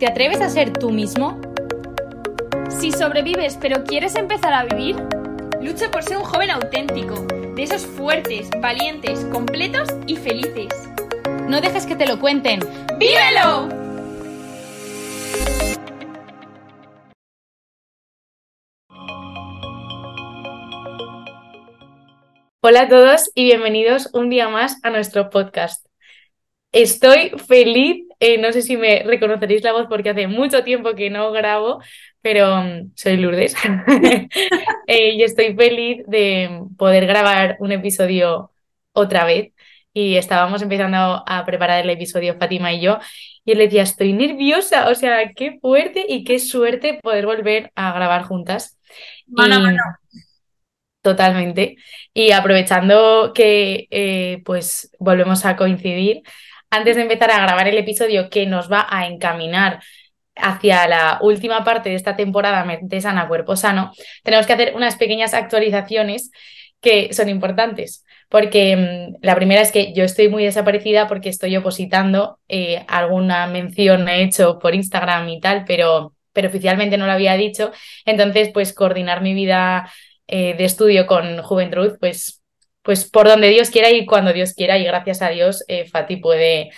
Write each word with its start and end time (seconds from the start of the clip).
¿Te 0.00 0.06
atreves 0.06 0.40
a 0.40 0.48
ser 0.48 0.72
tú 0.72 0.88
mismo? 0.88 1.38
Si 2.70 2.90
sobrevives 2.90 3.58
pero 3.60 3.84
quieres 3.84 4.14
empezar 4.14 4.54
a 4.54 4.64
vivir, 4.64 4.96
lucha 5.60 5.90
por 5.90 6.02
ser 6.02 6.16
un 6.16 6.24
joven 6.24 6.48
auténtico, 6.48 7.26
de 7.54 7.62
esos 7.62 7.84
fuertes, 7.84 8.48
valientes, 8.62 9.26
completos 9.26 9.90
y 10.06 10.16
felices. 10.16 10.88
No 11.46 11.60
dejes 11.60 11.84
que 11.84 11.96
te 11.96 12.06
lo 12.06 12.18
cuenten. 12.18 12.60
¡Vívelo! 12.98 13.68
Hola 22.62 22.80
a 22.80 22.88
todos 22.88 23.30
y 23.34 23.44
bienvenidos 23.44 24.08
un 24.14 24.30
día 24.30 24.48
más 24.48 24.82
a 24.82 24.88
nuestro 24.88 25.28
podcast. 25.28 25.86
Estoy 26.72 27.32
feliz, 27.46 28.09
eh, 28.20 28.38
no 28.38 28.52
sé 28.52 28.62
si 28.62 28.76
me 28.76 29.02
reconoceréis 29.04 29.62
la 29.64 29.72
voz 29.72 29.86
porque 29.88 30.10
hace 30.10 30.26
mucho 30.28 30.62
tiempo 30.64 30.94
que 30.94 31.10
no 31.10 31.32
grabo, 31.32 31.80
pero 32.22 32.58
mm, 32.62 32.92
soy 32.94 33.16
Lourdes 33.16 33.54
eh, 34.86 35.10
y 35.14 35.22
estoy 35.22 35.54
feliz 35.54 36.04
de 36.06 36.62
poder 36.76 37.06
grabar 37.06 37.56
un 37.60 37.72
episodio 37.72 38.52
otra 38.92 39.24
vez. 39.24 39.52
Y 39.92 40.16
estábamos 40.16 40.62
empezando 40.62 41.24
a 41.26 41.44
preparar 41.44 41.82
el 41.84 41.90
episodio 41.90 42.36
Fátima 42.38 42.72
y 42.72 42.80
yo, 42.80 42.98
y 43.44 43.52
él 43.52 43.58
decía, 43.58 43.82
estoy 43.82 44.12
nerviosa, 44.12 44.88
o 44.88 44.94
sea, 44.94 45.32
qué 45.34 45.58
fuerte 45.60 46.04
y 46.08 46.22
qué 46.22 46.38
suerte 46.38 47.00
poder 47.02 47.26
volver 47.26 47.72
a 47.74 47.92
grabar 47.92 48.22
juntas. 48.22 48.78
Mano 49.26 49.56
a 49.56 49.58
Y- 49.58 49.62
mano. 49.62 49.82
Totalmente. 51.02 51.76
Y 52.12 52.32
aprovechando 52.32 53.32
que 53.34 53.86
eh, 53.90 54.42
pues 54.44 54.90
volvemos 54.98 55.46
a 55.46 55.56
coincidir, 55.56 56.22
antes 56.70 56.96
de 56.96 57.02
empezar 57.02 57.30
a 57.30 57.42
grabar 57.42 57.68
el 57.68 57.78
episodio 57.78 58.30
que 58.30 58.46
nos 58.46 58.70
va 58.70 58.86
a 58.88 59.06
encaminar 59.06 59.80
hacia 60.36 60.86
la 60.88 61.18
última 61.20 61.64
parte 61.64 61.90
de 61.90 61.96
esta 61.96 62.16
temporada 62.16 62.64
Mente 62.64 63.00
Sana, 63.00 63.28
Cuerpo 63.28 63.56
Sano, 63.56 63.92
tenemos 64.22 64.46
que 64.46 64.52
hacer 64.52 64.72
unas 64.74 64.96
pequeñas 64.96 65.34
actualizaciones 65.34 66.30
que 66.80 67.12
son 67.12 67.28
importantes. 67.28 68.04
Porque 68.28 68.76
mm, 68.76 69.16
la 69.22 69.34
primera 69.34 69.60
es 69.60 69.72
que 69.72 69.92
yo 69.92 70.04
estoy 70.04 70.28
muy 70.28 70.44
desaparecida 70.44 71.08
porque 71.08 71.28
estoy 71.28 71.56
opositando, 71.56 72.38
eh, 72.48 72.84
alguna 72.88 73.46
mención 73.48 74.08
he 74.08 74.22
hecho 74.22 74.58
por 74.58 74.74
Instagram 74.74 75.28
y 75.28 75.40
tal, 75.40 75.64
pero, 75.66 76.14
pero 76.32 76.48
oficialmente 76.48 76.96
no 76.96 77.06
lo 77.06 77.12
había 77.12 77.34
dicho. 77.34 77.72
Entonces, 78.06 78.50
pues 78.54 78.72
coordinar 78.72 79.20
mi 79.20 79.34
vida 79.34 79.90
eh, 80.28 80.54
de 80.56 80.64
estudio 80.64 81.06
con 81.06 81.42
Juventud, 81.42 81.96
pues, 82.00 82.39
pues 82.82 83.08
por 83.10 83.28
donde 83.28 83.48
Dios 83.48 83.70
quiera 83.70 83.90
y 83.90 84.06
cuando 84.06 84.32
Dios 84.32 84.54
quiera, 84.54 84.78
y 84.78 84.84
gracias 84.84 85.22
a 85.22 85.28
Dios, 85.30 85.64
eh, 85.68 85.86
Fati 85.88 86.16
puede, 86.16 86.70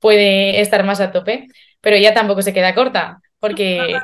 puede 0.00 0.60
estar 0.60 0.84
más 0.84 1.00
a 1.00 1.12
tope, 1.12 1.46
pero 1.80 1.96
ya 1.96 2.14
tampoco 2.14 2.42
se 2.42 2.52
queda 2.52 2.74
corta, 2.74 3.20
porque 3.40 3.98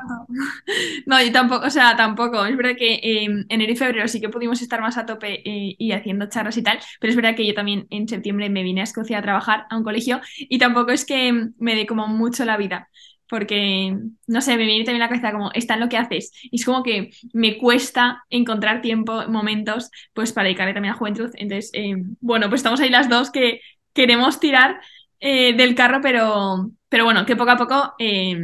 No, 1.06 1.22
yo 1.22 1.32
tampoco, 1.32 1.66
o 1.66 1.70
sea, 1.70 1.96
tampoco. 1.96 2.44
Es 2.44 2.56
verdad 2.56 2.76
que 2.76 2.94
eh, 2.94 3.28
enero 3.48 3.72
y 3.72 3.76
febrero 3.76 4.08
sí 4.08 4.20
que 4.20 4.28
pudimos 4.28 4.60
estar 4.62 4.80
más 4.80 4.98
a 4.98 5.06
tope 5.06 5.42
eh, 5.44 5.76
y 5.78 5.92
haciendo 5.92 6.28
charlas 6.28 6.56
y 6.56 6.62
tal, 6.62 6.78
pero 7.00 7.10
es 7.10 7.16
verdad 7.16 7.36
que 7.36 7.46
yo 7.46 7.54
también 7.54 7.86
en 7.90 8.08
septiembre 8.08 8.50
me 8.50 8.62
vine 8.62 8.80
a 8.80 8.84
Escocia 8.84 9.18
a 9.18 9.22
trabajar 9.22 9.66
a 9.70 9.76
un 9.76 9.84
colegio 9.84 10.20
y 10.38 10.58
tampoco 10.58 10.90
es 10.90 11.04
que 11.04 11.32
me 11.58 11.74
dé 11.74 11.86
como 11.86 12.08
mucho 12.08 12.44
la 12.44 12.56
vida, 12.56 12.88
porque, 13.28 13.96
no 14.26 14.40
sé, 14.40 14.56
me 14.56 14.64
viene 14.64 14.84
también 14.84 15.00
la 15.00 15.08
cabeza 15.08 15.32
como, 15.32 15.50
está 15.52 15.74
en 15.74 15.80
lo 15.80 15.88
que 15.88 15.96
haces. 15.98 16.32
Y 16.44 16.56
es 16.56 16.64
como 16.64 16.82
que 16.82 17.10
me 17.32 17.58
cuesta 17.58 18.24
encontrar 18.30 18.80
tiempo, 18.82 19.26
momentos, 19.28 19.90
pues 20.12 20.32
para 20.32 20.46
dedicarle 20.46 20.74
también 20.74 20.94
a 20.94 20.96
juventud. 20.98 21.30
Entonces, 21.34 21.70
eh, 21.74 21.96
bueno, 22.20 22.48
pues 22.48 22.60
estamos 22.60 22.80
ahí 22.80 22.90
las 22.90 23.08
dos 23.08 23.30
que 23.30 23.60
queremos 23.92 24.40
tirar 24.40 24.80
eh, 25.20 25.54
del 25.56 25.74
carro, 25.74 26.00
pero, 26.02 26.70
pero 26.88 27.04
bueno, 27.04 27.26
que 27.26 27.36
poco 27.36 27.50
a 27.50 27.56
poco... 27.56 27.94
eh, 27.98 28.38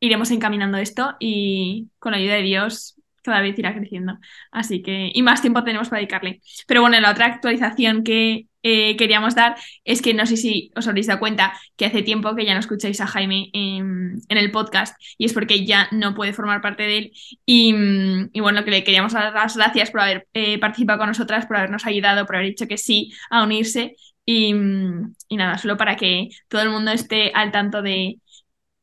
iremos 0.00 0.30
encaminando 0.30 0.76
esto 0.78 1.16
y 1.18 1.88
con 1.98 2.12
la 2.12 2.18
ayuda 2.18 2.34
de 2.34 2.42
Dios 2.42 3.00
cada 3.22 3.40
vez 3.40 3.58
irá 3.58 3.74
creciendo. 3.74 4.18
Así 4.50 4.82
que, 4.82 5.10
y 5.14 5.22
más 5.22 5.40
tiempo 5.40 5.64
tenemos 5.64 5.88
para 5.88 6.00
dedicarle. 6.00 6.42
Pero 6.66 6.82
bueno, 6.82 7.00
la 7.00 7.10
otra 7.10 7.26
actualización 7.26 8.04
que 8.04 8.46
eh, 8.64 8.96
queríamos 8.96 9.34
dar 9.34 9.56
es 9.84 10.02
que 10.02 10.14
no 10.14 10.26
sé 10.26 10.36
si 10.36 10.72
os 10.74 10.88
habréis 10.88 11.06
dado 11.06 11.20
cuenta 11.20 11.52
que 11.76 11.84
hace 11.86 12.02
tiempo 12.02 12.34
que 12.34 12.46
ya 12.46 12.54
no 12.54 12.60
escucháis 12.60 13.00
a 13.00 13.06
Jaime 13.06 13.50
en, 13.52 14.22
el 14.28 14.50
podcast 14.50 14.96
y 15.18 15.26
es 15.26 15.32
porque 15.34 15.64
ya 15.66 15.88
no 15.92 16.14
puede 16.14 16.32
formar 16.32 16.60
parte 16.60 16.82
de 16.82 16.98
él. 16.98 17.12
Y, 17.46 17.74
y 18.32 18.40
bueno, 18.40 18.64
que 18.64 18.70
le 18.70 18.82
queríamos 18.84 19.12
dar 19.12 19.32
las 19.34 19.56
gracias 19.56 19.90
por 19.90 20.00
haber 20.00 20.26
eh, 20.34 20.58
participado 20.58 20.98
con 20.98 21.08
nosotras, 21.08 21.46
por 21.46 21.58
habernos 21.58 21.86
ayudado, 21.86 22.26
por 22.26 22.36
haber 22.36 22.48
dicho 22.48 22.66
que 22.66 22.78
sí 22.78 23.12
a 23.30 23.44
unirse. 23.44 23.96
Y, 24.26 24.54
y 25.28 25.36
nada, 25.36 25.58
solo 25.58 25.76
para 25.76 25.96
que 25.96 26.30
todo 26.48 26.62
el 26.62 26.70
mundo 26.70 26.90
esté 26.90 27.30
al 27.34 27.52
tanto 27.52 27.82
de, 27.82 28.18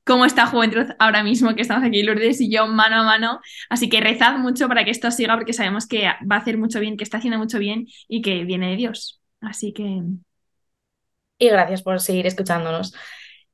cómo 0.04 0.26
está 0.26 0.46
Juventud 0.46 0.86
ahora 1.00 1.24
mismo, 1.24 1.56
que 1.56 1.62
estamos 1.62 1.84
aquí 1.84 2.04
Lourdes 2.04 2.42
y 2.42 2.52
yo 2.52 2.68
mano 2.68 2.98
a 2.98 3.04
mano. 3.04 3.40
Así 3.70 3.90
que 3.90 4.02
rezad 4.02 4.38
mucho 4.38 4.68
para 4.68 4.84
que 4.86 4.92
esto 4.92 5.12
siga, 5.12 5.36
porque 5.36 5.54
sabemos 5.54 5.88
que 5.88 6.04
va 6.30 6.36
a 6.36 6.40
hacer 6.40 6.58
mucho 6.58 6.80
bien, 6.80 6.98
que 6.98 7.04
está 7.04 7.18
haciendo 7.18 7.40
mucho 7.40 7.60
bien 7.60 7.88
y 8.08 8.22
que 8.22 8.44
viene 8.46 8.70
de 8.72 8.76
Dios. 8.78 9.21
Así 9.42 9.74
que 9.74 10.02
y 11.42 11.50
gracias 11.50 11.82
por 11.82 12.00
seguir 12.00 12.28
escuchándonos. 12.28 12.94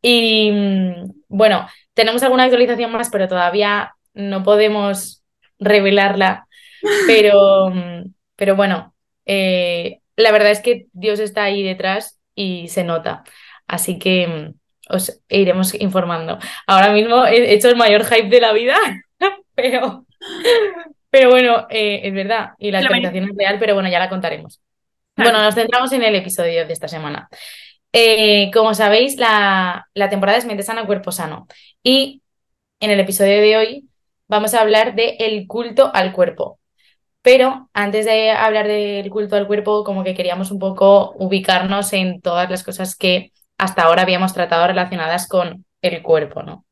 Y 0.01 0.51
mm, 0.51 1.11
bueno, 1.29 1.67
tenemos 1.93 2.21
alguna 2.21 2.43
actualización 2.43 2.91
más, 2.91 3.09
pero 3.09 3.27
todavía 3.29 3.95
no 4.13 4.43
podemos 4.43 5.23
revelarla. 5.57 6.47
Pero, 7.07 7.71
mm, 7.71 8.13
pero 8.35 8.55
bueno, 8.55 8.93
eh, 9.25 9.99
la 10.15 10.31
verdad 10.31 10.51
es 10.51 10.61
que 10.61 10.85
Dios 10.93 11.19
está 11.19 11.43
ahí 11.43 11.63
detrás 11.63 12.21
y 12.35 12.67
se 12.67 12.83
nota. 12.83 13.23
Así 13.65 13.97
que 13.97 14.27
mm, 14.27 14.93
os 14.93 15.19
iremos 15.27 15.73
informando. 15.73 16.37
Ahora 16.67 16.93
mismo 16.93 17.25
he 17.25 17.51
hecho 17.51 17.67
el 17.67 17.77
mayor 17.77 18.05
hype 18.05 18.29
de 18.29 18.39
la 18.39 18.53
vida, 18.53 18.77
pero, 19.55 20.05
pero 21.09 21.31
bueno, 21.31 21.65
eh, 21.71 22.01
es 22.03 22.13
verdad. 22.13 22.51
Y 22.59 22.69
la 22.69 22.79
actualización 22.79 23.23
es 23.23 23.35
real, 23.35 23.57
pero 23.59 23.73
bueno, 23.73 23.89
ya 23.89 23.99
la 23.99 24.09
contaremos. 24.09 24.61
Bueno, 25.17 25.41
nos 25.41 25.55
centramos 25.55 25.91
en 25.91 26.03
el 26.03 26.15
episodio 26.15 26.65
de 26.65 26.73
esta 26.73 26.87
semana. 26.87 27.27
Eh, 27.91 28.51
como 28.53 28.73
sabéis, 28.73 29.17
la, 29.17 29.87
la 29.93 30.09
temporada 30.09 30.37
es 30.37 30.45
Mente 30.45 30.63
Sana, 30.63 30.85
Cuerpo 30.85 31.11
Sano. 31.11 31.47
Y 31.83 32.21
en 32.79 32.91
el 32.91 32.99
episodio 32.99 33.41
de 33.41 33.57
hoy 33.57 33.89
vamos 34.27 34.53
a 34.53 34.61
hablar 34.61 34.95
de 34.95 35.17
el 35.19 35.47
culto 35.47 35.91
al 35.93 36.13
cuerpo. 36.13 36.59
Pero 37.21 37.69
antes 37.73 38.05
de 38.05 38.31
hablar 38.31 38.67
del 38.67 39.09
culto 39.09 39.35
al 39.35 39.47
cuerpo, 39.47 39.83
como 39.83 40.03
que 40.03 40.15
queríamos 40.15 40.51
un 40.51 40.59
poco 40.59 41.13
ubicarnos 41.17 41.91
en 41.93 42.21
todas 42.21 42.49
las 42.49 42.63
cosas 42.63 42.95
que 42.95 43.31
hasta 43.57 43.83
ahora 43.83 44.03
habíamos 44.03 44.33
tratado 44.33 44.67
relacionadas 44.67 45.27
con 45.27 45.65
el 45.81 46.01
cuerpo, 46.03 46.43
¿no? 46.43 46.65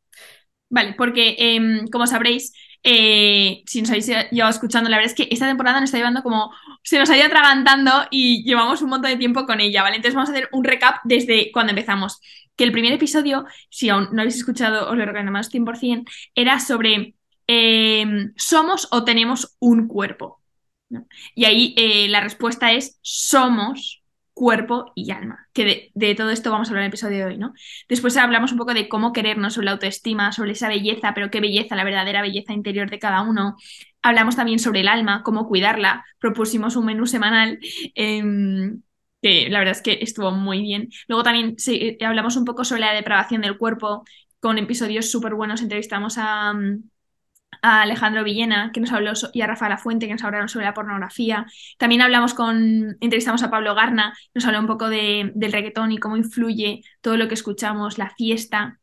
Vale, 0.70 0.96
porque 0.98 1.36
em, 1.40 1.88
como 1.88 2.08
sabréis, 2.08 2.54
eh, 2.88 3.64
si 3.66 3.82
nos 3.82 3.90
habéis 3.90 4.06
llevado 4.06 4.52
escuchando, 4.52 4.92
la 4.92 4.98
verdad 4.98 5.12
es 5.12 5.18
que 5.18 5.28
esta 5.32 5.48
temporada 5.48 5.80
nos 5.80 5.88
está 5.88 5.98
llevando 5.98 6.22
como. 6.22 6.52
Se 6.84 7.00
nos 7.00 7.10
ha 7.10 7.18
ido 7.18 7.26
atragantando 7.26 7.92
y 8.12 8.44
llevamos 8.44 8.84
un 8.84 8.90
montón 8.92 9.10
de 9.10 9.18
tiempo 9.18 9.48
con 9.48 9.60
ella, 9.60 9.82
¿vale? 9.82 9.96
Entonces 9.96 10.14
vamos 10.14 10.30
a 10.30 10.34
hacer 10.34 10.50
un 10.52 10.64
recap 10.64 10.98
desde 11.04 11.52
cuando 11.52 11.72
empezamos. 11.72 12.22
Que 12.56 12.64
el 12.64 12.72
primer 12.72 12.94
episodio, 12.94 13.46
si 13.72 13.90
aún 13.90 14.10
no 14.12 14.22
habéis 14.22 14.36
escuchado, 14.36 14.88
os 14.88 14.96
lo 14.96 15.04
recomendamos 15.04 15.50
100%, 15.50 16.06
era 16.36 16.60
sobre 16.60 17.16
em, 17.48 18.34
¿somos 18.38 18.88
o 18.92 19.04
tenemos 19.04 19.58
un 19.60 19.88
cuerpo? 19.88 20.42
Y 21.34 21.46
ahí 21.46 21.74
eh, 21.78 22.08
la 22.10 22.22
respuesta 22.22 22.72
es 22.72 23.00
somos 23.02 24.04
cuerpo 24.36 24.92
y 24.96 25.10
alma. 25.12 25.48
Que 25.54 25.92
de, 25.96 26.14
todo 26.16 26.30
esto 26.30 26.52
vamos 26.52 26.68
a 26.68 26.72
hablar 26.72 26.84
en 26.84 26.88
el 26.88 26.90
episodio 26.90 27.18
de 27.20 27.26
hoy, 27.26 27.38
¿no? 27.38 27.54
Después 27.90 28.16
hablamos 28.18 28.52
un 28.52 28.60
poco 28.60 28.74
de 28.76 28.88
cómo 28.90 29.14
querernos, 29.14 29.56
sobre 29.56 29.66
la 29.66 29.72
autoestima, 29.72 30.32
sobre 30.34 30.52
esa 30.52 30.68
belleza, 30.68 31.14
pero 31.16 31.32
qué 31.32 31.40
belleza, 31.42 31.76
la 31.76 31.86
verdadera 31.86 32.22
belleza 32.22 32.54
interior 32.54 32.90
de 32.92 33.00
cada 33.00 33.22
uno. 33.22 33.56
Hablamos 34.04 34.36
también 34.36 34.60
sobre 34.60 34.82
el 34.82 34.90
alma, 34.90 35.24
cómo 35.24 35.48
cuidarla. 35.48 36.06
Propusimos 36.20 36.76
un 36.76 36.86
menú 36.86 37.08
semanal. 37.08 37.60
em, 37.96 38.82
que 39.22 39.50
la 39.50 39.60
verdad 39.60 39.72
es 39.72 39.82
que 39.82 40.00
estuvo 40.02 40.32
muy 40.32 40.62
bien. 40.62 40.90
Luego 41.08 41.24
también 41.24 41.56
sí, 41.58 41.98
hablamos 42.02 42.36
un 42.36 42.46
poco 42.46 42.64
sobre 42.64 42.82
la 42.82 42.94
depravación 42.94 43.42
del 43.42 43.58
cuerpo, 43.58 44.04
con 44.40 44.58
episodios 44.60 45.10
súper 45.10 45.34
buenos. 45.34 45.62
Entrevistamos 45.62 46.18
a, 46.20 46.54
mm, 46.54 46.84
a 47.62 47.82
Alejandro 47.82 48.24
Villena, 48.24 48.72
que 48.74 48.80
nos 48.82 48.92
habló, 48.92 49.14
y 49.34 49.42
a 49.42 49.48
Rafa 49.48 49.70
La 49.70 49.78
Fuente, 49.78 50.08
que 50.08 50.14
nos 50.14 50.24
hablaron 50.24 50.50
sobre 50.50 50.66
la 50.66 50.74
pornografía. 50.74 51.46
También 51.78 52.02
hablamos 52.02 52.34
con, 52.34 52.98
entrevistamos 53.02 53.44
a 53.44 53.50
Pablo 53.52 53.76
Garna, 53.76 54.14
nos 54.34 54.46
habló 54.46 54.60
un 54.60 54.68
poco 54.68 54.90
de- 54.90 55.32
del 55.36 55.52
reggaetón 55.52 55.92
y 55.92 55.98
cómo 55.98 56.18
influye 56.18 56.82
todo 57.02 57.18
lo 57.18 57.28
que 57.28 57.34
escuchamos, 57.36 57.98
la 57.98 58.10
fiesta. 58.18 58.80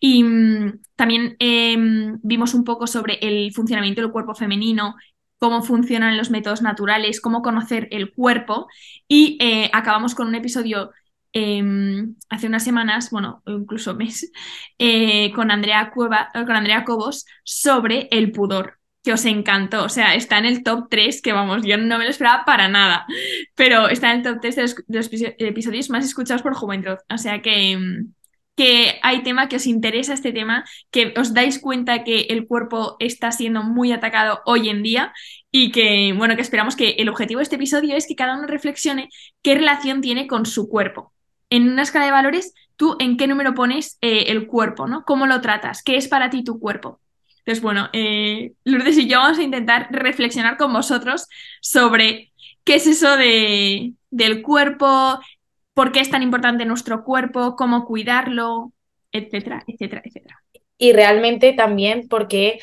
Y 0.00 0.22
mm, 0.22 0.80
también 0.96 1.36
em, 1.38 2.18
vimos 2.22 2.54
un 2.54 2.64
poco 2.64 2.86
sobre 2.86 3.18
el 3.22 3.52
funcionamiento 3.52 4.00
del 4.02 4.10
cuerpo 4.12 4.34
femenino, 4.34 4.96
cómo 5.38 5.62
funcionan 5.62 6.16
los 6.16 6.30
métodos 6.30 6.62
naturales, 6.62 7.20
cómo 7.20 7.42
conocer 7.42 7.88
el 7.90 8.12
cuerpo. 8.12 8.68
Y 9.08 9.36
eh, 9.40 9.70
acabamos 9.72 10.14
con 10.14 10.28
un 10.28 10.34
episodio 10.34 10.90
em, 11.34 12.14
hace 12.30 12.46
unas 12.46 12.64
semanas, 12.64 13.10
bueno, 13.10 13.42
incluso 13.46 13.94
mes, 13.94 14.30
eh, 14.78 15.32
con 15.32 15.50
Andrea 15.50 15.90
Cueva, 15.94 16.30
eh, 16.34 16.44
con 16.44 16.56
Andrea 16.56 16.84
Cobos 16.84 17.26
sobre 17.44 18.08
el 18.10 18.32
pudor, 18.32 18.78
que 19.02 19.12
os 19.12 19.24
encantó. 19.26 19.84
O 19.84 19.88
sea, 19.88 20.14
está 20.14 20.38
en 20.38 20.46
el 20.46 20.62
top 20.62 20.88
3, 20.90 21.20
que 21.22 21.32
vamos, 21.32 21.64
yo 21.64 21.76
no 21.76 21.98
me 21.98 22.04
lo 22.04 22.10
esperaba 22.10 22.44
para 22.44 22.68
nada, 22.68 23.06
pero 23.54 23.88
está 23.88 24.12
en 24.12 24.18
el 24.18 24.22
top 24.22 24.38
3 24.40 24.56
de 24.56 24.62
los, 24.88 25.10
episodios 25.38 25.90
más 25.90 26.04
escuchados 26.04 26.42
por 26.42 26.54
Juventud. 26.54 26.96
O 27.10 27.18
sea 27.18 27.42
que, 27.42 27.76
mm, 27.76 28.14
que 28.56 28.98
hay 29.02 29.22
tema, 29.22 29.48
que 29.48 29.56
os 29.56 29.66
interesa 29.66 30.14
este 30.14 30.32
tema, 30.32 30.64
que 30.90 31.14
os 31.16 31.34
dais 31.34 31.58
cuenta 31.58 32.04
que 32.04 32.22
el 32.30 32.46
cuerpo 32.46 32.96
está 33.00 33.32
siendo 33.32 33.62
muy 33.62 33.92
atacado 33.92 34.40
hoy 34.46 34.68
en 34.68 34.82
día 34.82 35.12
y 35.50 35.70
que, 35.72 36.14
bueno, 36.16 36.36
que 36.36 36.42
esperamos 36.42 36.76
que 36.76 36.90
el 36.98 37.08
objetivo 37.08 37.38
de 37.38 37.44
este 37.44 37.56
episodio 37.56 37.96
es 37.96 38.06
que 38.06 38.16
cada 38.16 38.36
uno 38.36 38.46
reflexione 38.46 39.08
qué 39.42 39.54
relación 39.54 40.00
tiene 40.00 40.26
con 40.26 40.46
su 40.46 40.68
cuerpo. 40.68 41.12
En 41.50 41.68
una 41.70 41.82
escala 41.82 42.06
de 42.06 42.12
valores, 42.12 42.54
tú 42.76 42.96
en 42.98 43.16
qué 43.16 43.26
número 43.26 43.54
pones 43.54 43.98
eh, 44.00 44.24
el 44.28 44.46
cuerpo, 44.46 44.86
¿no? 44.86 45.04
¿Cómo 45.04 45.26
lo 45.26 45.40
tratas? 45.40 45.82
¿Qué 45.82 45.96
es 45.96 46.08
para 46.08 46.30
ti 46.30 46.42
tu 46.44 46.58
cuerpo? 46.58 47.00
Entonces, 47.38 47.62
bueno, 47.62 47.90
eh, 47.92 48.52
Lourdes 48.64 48.96
y 48.96 49.06
yo 49.06 49.18
vamos 49.18 49.38
a 49.38 49.42
intentar 49.42 49.88
reflexionar 49.90 50.56
con 50.56 50.72
vosotros 50.72 51.28
sobre 51.60 52.32
qué 52.64 52.76
es 52.76 52.86
eso 52.86 53.16
de, 53.16 53.92
del 54.10 54.40
cuerpo, 54.42 55.20
por 55.74 55.92
qué 55.92 56.00
es 56.00 56.10
tan 56.10 56.22
importante 56.22 56.64
nuestro 56.64 57.04
cuerpo, 57.04 57.54
cómo 57.56 57.84
cuidarlo, 57.84 58.72
etcétera, 59.12 59.62
etcétera, 59.66 60.02
etcétera. 60.04 60.42
Y 60.78 60.92
realmente 60.92 61.52
también 61.52 62.08
porque 62.08 62.60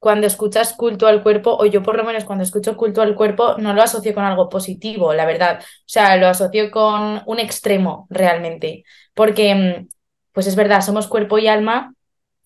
cuando 0.00 0.26
escuchas 0.26 0.74
culto 0.74 1.06
al 1.06 1.22
cuerpo, 1.22 1.56
o 1.56 1.66
yo 1.66 1.82
por 1.84 1.96
lo 1.96 2.04
menos 2.04 2.24
cuando 2.24 2.44
escucho 2.44 2.76
culto 2.76 3.02
al 3.02 3.14
cuerpo, 3.14 3.56
no 3.58 3.74
lo 3.74 3.82
asocio 3.82 4.14
con 4.14 4.24
algo 4.24 4.48
positivo, 4.48 5.14
la 5.14 5.26
verdad. 5.26 5.60
O 5.62 5.64
sea, 5.86 6.16
lo 6.16 6.28
asocio 6.28 6.70
con 6.72 7.22
un 7.26 7.38
extremo 7.38 8.08
realmente. 8.10 8.84
Porque, 9.14 9.54
mm, 9.54 9.88
pues 10.32 10.46
es 10.48 10.56
verdad, 10.56 10.82
somos 10.82 11.06
cuerpo 11.08 11.38
y 11.38 11.48
alma, 11.48 11.94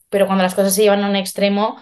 pero 0.08 0.26
cuando 0.26 0.44
las 0.44 0.54
cosas 0.54 0.74
se 0.74 0.82
llevan 0.82 1.04
a 1.04 1.08
un 1.10 1.16
extremo, 1.16 1.76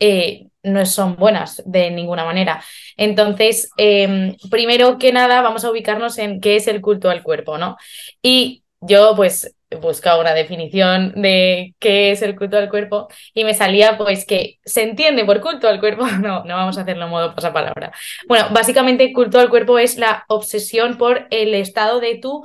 eh, 0.00 0.48
no 0.62 0.84
son 0.86 1.16
buenas 1.16 1.62
de 1.66 1.90
ninguna 1.90 2.24
manera. 2.24 2.62
Entonces, 2.96 3.70
em, 3.78 4.36
primero 4.50 4.98
que 4.98 5.12
nada, 5.12 5.42
vamos 5.42 5.64
a 5.64 5.70
ubicarnos 5.70 6.18
en 6.18 6.40
qué 6.40 6.56
es 6.56 6.68
el 6.68 6.80
culto 6.80 7.10
al 7.10 7.22
cuerpo, 7.22 7.58
¿no? 7.58 7.76
Y 8.22 8.64
yo, 8.80 9.14
pues, 9.16 9.54
he 9.70 9.76
buscado 9.76 10.20
una 10.20 10.34
definición 10.34 11.12
de 11.16 11.74
qué 11.78 12.12
es 12.12 12.22
el 12.22 12.36
culto 12.36 12.56
al 12.56 12.70
cuerpo 12.70 13.08
y 13.34 13.44
me 13.44 13.54
salía, 13.54 13.98
pues, 13.98 14.24
que 14.26 14.58
se 14.64 14.82
entiende 14.82 15.24
por 15.24 15.40
culto 15.40 15.68
al 15.68 15.80
cuerpo. 15.80 16.06
No, 16.18 16.44
no 16.44 16.56
vamos 16.56 16.78
a 16.78 16.82
hacerlo 16.82 17.04
en 17.04 17.10
modo 17.10 17.34
pasapalabra. 17.34 17.92
Bueno, 18.28 18.48
básicamente, 18.52 19.12
culto 19.12 19.38
al 19.40 19.50
cuerpo 19.50 19.78
es 19.78 19.98
la 19.98 20.24
obsesión 20.28 20.98
por 20.98 21.26
el 21.30 21.54
estado 21.54 22.00
de 22.00 22.16
tu 22.16 22.44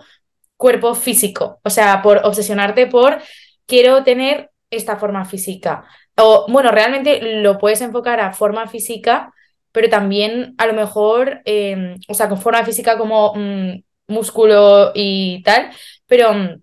cuerpo 0.58 0.96
físico. 0.96 1.60
O 1.64 1.70
sea, 1.70 2.02
por 2.02 2.22
obsesionarte 2.24 2.88
por 2.88 3.22
quiero 3.66 4.04
tener 4.04 4.52
esta 4.70 4.98
forma 4.98 5.26
física 5.26 5.86
o 6.18 6.46
bueno, 6.50 6.72
realmente 6.72 7.42
lo 7.42 7.58
puedes 7.58 7.82
enfocar 7.82 8.20
a 8.20 8.34
forma 8.34 8.68
física, 8.68 9.34
pero 9.72 9.90
también 9.90 10.56
a 10.58 10.68
lo 10.68 10.74
mejor, 10.74 11.42
em, 11.46 11.98
o 12.08 12.14
sea, 12.14 12.30
con 12.30 12.40
forma 12.40 12.64
física 12.66 12.98
como 12.98 13.34
mm, 13.36 13.84
músculo 14.08 14.92
y 14.94 15.42
tal, 15.44 15.72
pero 16.06 16.34
mm, 16.34 16.62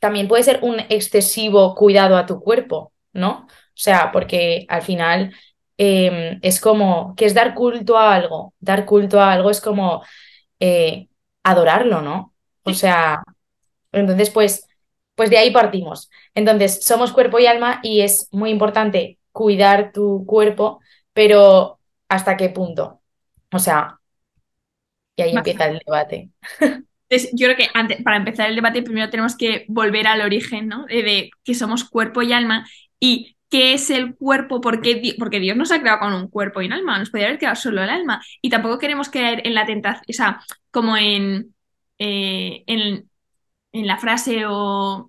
también 0.00 0.28
puede 0.28 0.42
ser 0.42 0.60
un 0.62 0.80
excesivo 0.80 1.74
cuidado 1.74 2.16
a 2.16 2.26
tu 2.26 2.40
cuerpo, 2.40 2.92
¿no? 3.12 3.46
O 3.48 3.80
sea, 3.80 4.10
porque 4.12 4.66
al 4.68 4.82
final 4.82 5.34
em, 5.76 6.38
es 6.42 6.60
como, 6.60 7.14
que 7.16 7.24
es 7.26 7.34
dar 7.34 7.54
culto 7.54 7.96
a 7.98 8.14
algo? 8.14 8.54
Dar 8.60 8.84
culto 8.86 9.20
a 9.20 9.32
algo 9.32 9.50
es 9.50 9.60
como 9.60 10.02
eh, 10.60 11.08
adorarlo, 11.42 12.02
¿no? 12.02 12.34
O 12.64 12.74
sea, 12.74 13.22
entonces 13.92 14.30
pues 14.30 14.68
pues 15.18 15.30
de 15.30 15.38
ahí 15.38 15.50
partimos. 15.50 16.10
Entonces, 16.32 16.84
somos 16.84 17.12
cuerpo 17.12 17.40
y 17.40 17.46
alma 17.46 17.80
y 17.82 18.02
es 18.02 18.28
muy 18.30 18.50
importante 18.50 19.18
cuidar 19.32 19.90
tu 19.92 20.24
cuerpo, 20.24 20.78
pero 21.12 21.80
¿hasta 22.08 22.36
qué 22.36 22.50
punto? 22.50 23.00
O 23.52 23.58
sea, 23.58 23.98
y 25.16 25.22
ahí 25.22 25.34
empieza 25.34 25.66
el 25.66 25.82
debate. 25.84 26.30
Entonces, 27.08 27.30
yo 27.34 27.46
creo 27.46 27.56
que 27.56 27.68
antes, 27.74 28.02
para 28.02 28.16
empezar 28.16 28.48
el 28.48 28.56
debate 28.56 28.82
primero 28.82 29.10
tenemos 29.10 29.36
que 29.36 29.64
volver 29.68 30.06
al 30.06 30.20
origen, 30.20 30.68
¿no? 30.68 30.84
De, 30.86 31.30
que 31.44 31.54
somos 31.54 31.84
cuerpo 31.84 32.22
y 32.22 32.32
alma 32.32 32.66
y 33.00 33.36
qué 33.50 33.72
es 33.74 33.90
el 33.90 34.14
cuerpo, 34.14 34.60
porque, 34.60 35.14
porque 35.18 35.40
Dios 35.40 35.56
nos 35.56 35.72
ha 35.72 35.80
creado 35.80 36.00
con 36.00 36.12
un 36.12 36.28
cuerpo 36.28 36.60
y 36.60 36.66
un 36.66 36.74
alma, 36.74 36.98
nos 36.98 37.10
podría 37.10 37.28
haber 37.28 37.38
quedado 37.38 37.56
solo 37.56 37.82
el 37.82 37.90
alma 37.90 38.20
y 38.42 38.50
tampoco 38.50 38.78
queremos 38.78 39.08
caer 39.08 39.46
en 39.46 39.54
la 39.54 39.64
tentación, 39.64 40.04
o 40.08 40.12
sea, 40.12 40.40
como 40.70 40.96
en, 40.96 41.54
eh, 41.98 42.62
en 42.66 43.08
en 43.72 43.86
la 43.86 43.98
frase 43.98 44.44
o 44.46 45.08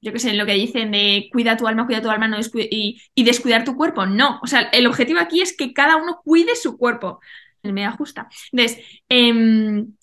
yo 0.00 0.12
qué 0.12 0.18
sé, 0.18 0.30
en 0.30 0.38
lo 0.38 0.46
que 0.46 0.52
dicen 0.54 0.92
de 0.92 1.28
cuida 1.32 1.56
tu 1.56 1.66
alma, 1.66 1.86
cuida 1.86 2.02
tu 2.02 2.10
alma 2.10 2.28
no 2.28 2.38
y, 2.54 3.24
descuidar 3.24 3.64
tu 3.64 3.76
cuerpo. 3.76 4.06
No, 4.06 4.38
o 4.42 4.46
sea, 4.46 4.62
el 4.72 4.86
objetivo 4.86 5.18
aquí 5.20 5.40
es 5.40 5.56
que 5.56 5.72
cada 5.72 5.96
uno 5.96 6.20
cuide 6.24 6.54
su 6.56 6.78
cuerpo. 6.78 7.20
Me 7.62 7.84
ajusta. 7.84 8.28
Entonces, 8.52 8.84
em, 9.08 9.94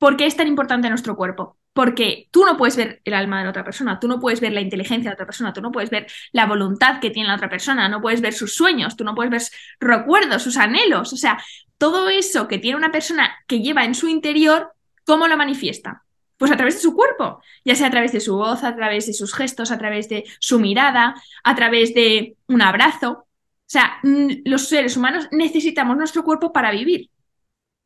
¿por 0.00 0.16
qué 0.16 0.24
es 0.26 0.34
tan 0.34 0.48
importante 0.48 0.88
nuestro 0.88 1.14
cuerpo? 1.14 1.58
Porque 1.74 2.28
tú 2.32 2.44
no 2.46 2.56
puedes 2.56 2.74
ver 2.74 3.02
el 3.04 3.12
alma 3.12 3.38
de 3.38 3.44
la 3.44 3.50
otra 3.50 3.62
persona, 3.62 4.00
tú 4.00 4.08
no 4.08 4.18
puedes 4.18 4.40
ver 4.40 4.52
la 4.52 4.62
inteligencia 4.62 5.04
de 5.04 5.10
la 5.10 5.14
otra 5.14 5.26
persona, 5.26 5.52
tú 5.52 5.60
no 5.60 5.70
puedes 5.70 5.90
ver 5.90 6.06
la 6.32 6.46
voluntad 6.46 7.00
que 7.00 7.10
tiene 7.10 7.28
la 7.28 7.36
otra 7.36 7.50
persona, 7.50 7.88
no 7.88 8.00
puedes 8.00 8.22
ver 8.22 8.32
sus 8.32 8.54
sueños, 8.54 8.96
tú 8.96 9.04
no 9.04 9.14
puedes 9.14 9.30
ver 9.30 9.42
sus 9.42 9.52
recuerdos, 9.78 10.42
sus 10.42 10.56
anhelos. 10.56 11.12
O 11.12 11.16
sea, 11.16 11.38
todo 11.76 12.08
eso 12.08 12.48
que 12.48 12.58
tiene 12.58 12.78
una 12.78 12.90
persona 12.90 13.30
que 13.46 13.60
lleva 13.60 13.84
en 13.84 13.94
su 13.94 14.08
interior, 14.08 14.72
¿cómo 15.04 15.28
lo 15.28 15.36
manifiesta? 15.36 16.02
Pues 16.38 16.50
a 16.50 16.56
través 16.56 16.76
de 16.76 16.80
su 16.80 16.96
cuerpo, 16.96 17.42
ya 17.66 17.74
sea 17.74 17.88
a 17.88 17.90
través 17.90 18.12
de 18.12 18.20
su 18.20 18.36
voz, 18.36 18.64
a 18.64 18.74
través 18.74 19.06
de 19.06 19.12
sus 19.12 19.34
gestos, 19.34 19.70
a 19.70 19.76
través 19.76 20.08
de 20.08 20.24
su 20.40 20.58
mirada, 20.58 21.14
a 21.44 21.54
través 21.54 21.92
de 21.92 22.36
un 22.46 22.62
abrazo. 22.62 23.10
O 23.10 23.26
sea, 23.66 24.00
los 24.02 24.66
seres 24.66 24.96
humanos 24.96 25.28
necesitamos 25.30 25.98
nuestro 25.98 26.24
cuerpo 26.24 26.54
para 26.54 26.70
vivir. 26.70 27.10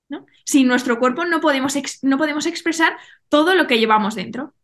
¿No? 0.08 0.26
Sin 0.44 0.66
nuestro 0.66 0.98
cuerpo 0.98 1.24
no 1.24 1.40
podemos, 1.40 1.74
no 2.02 2.18
podemos 2.18 2.46
expresar 2.46 2.96
todo 3.28 3.54
lo 3.54 3.66
que 3.66 3.78
llevamos 3.78 4.14
dentro. 4.14 4.54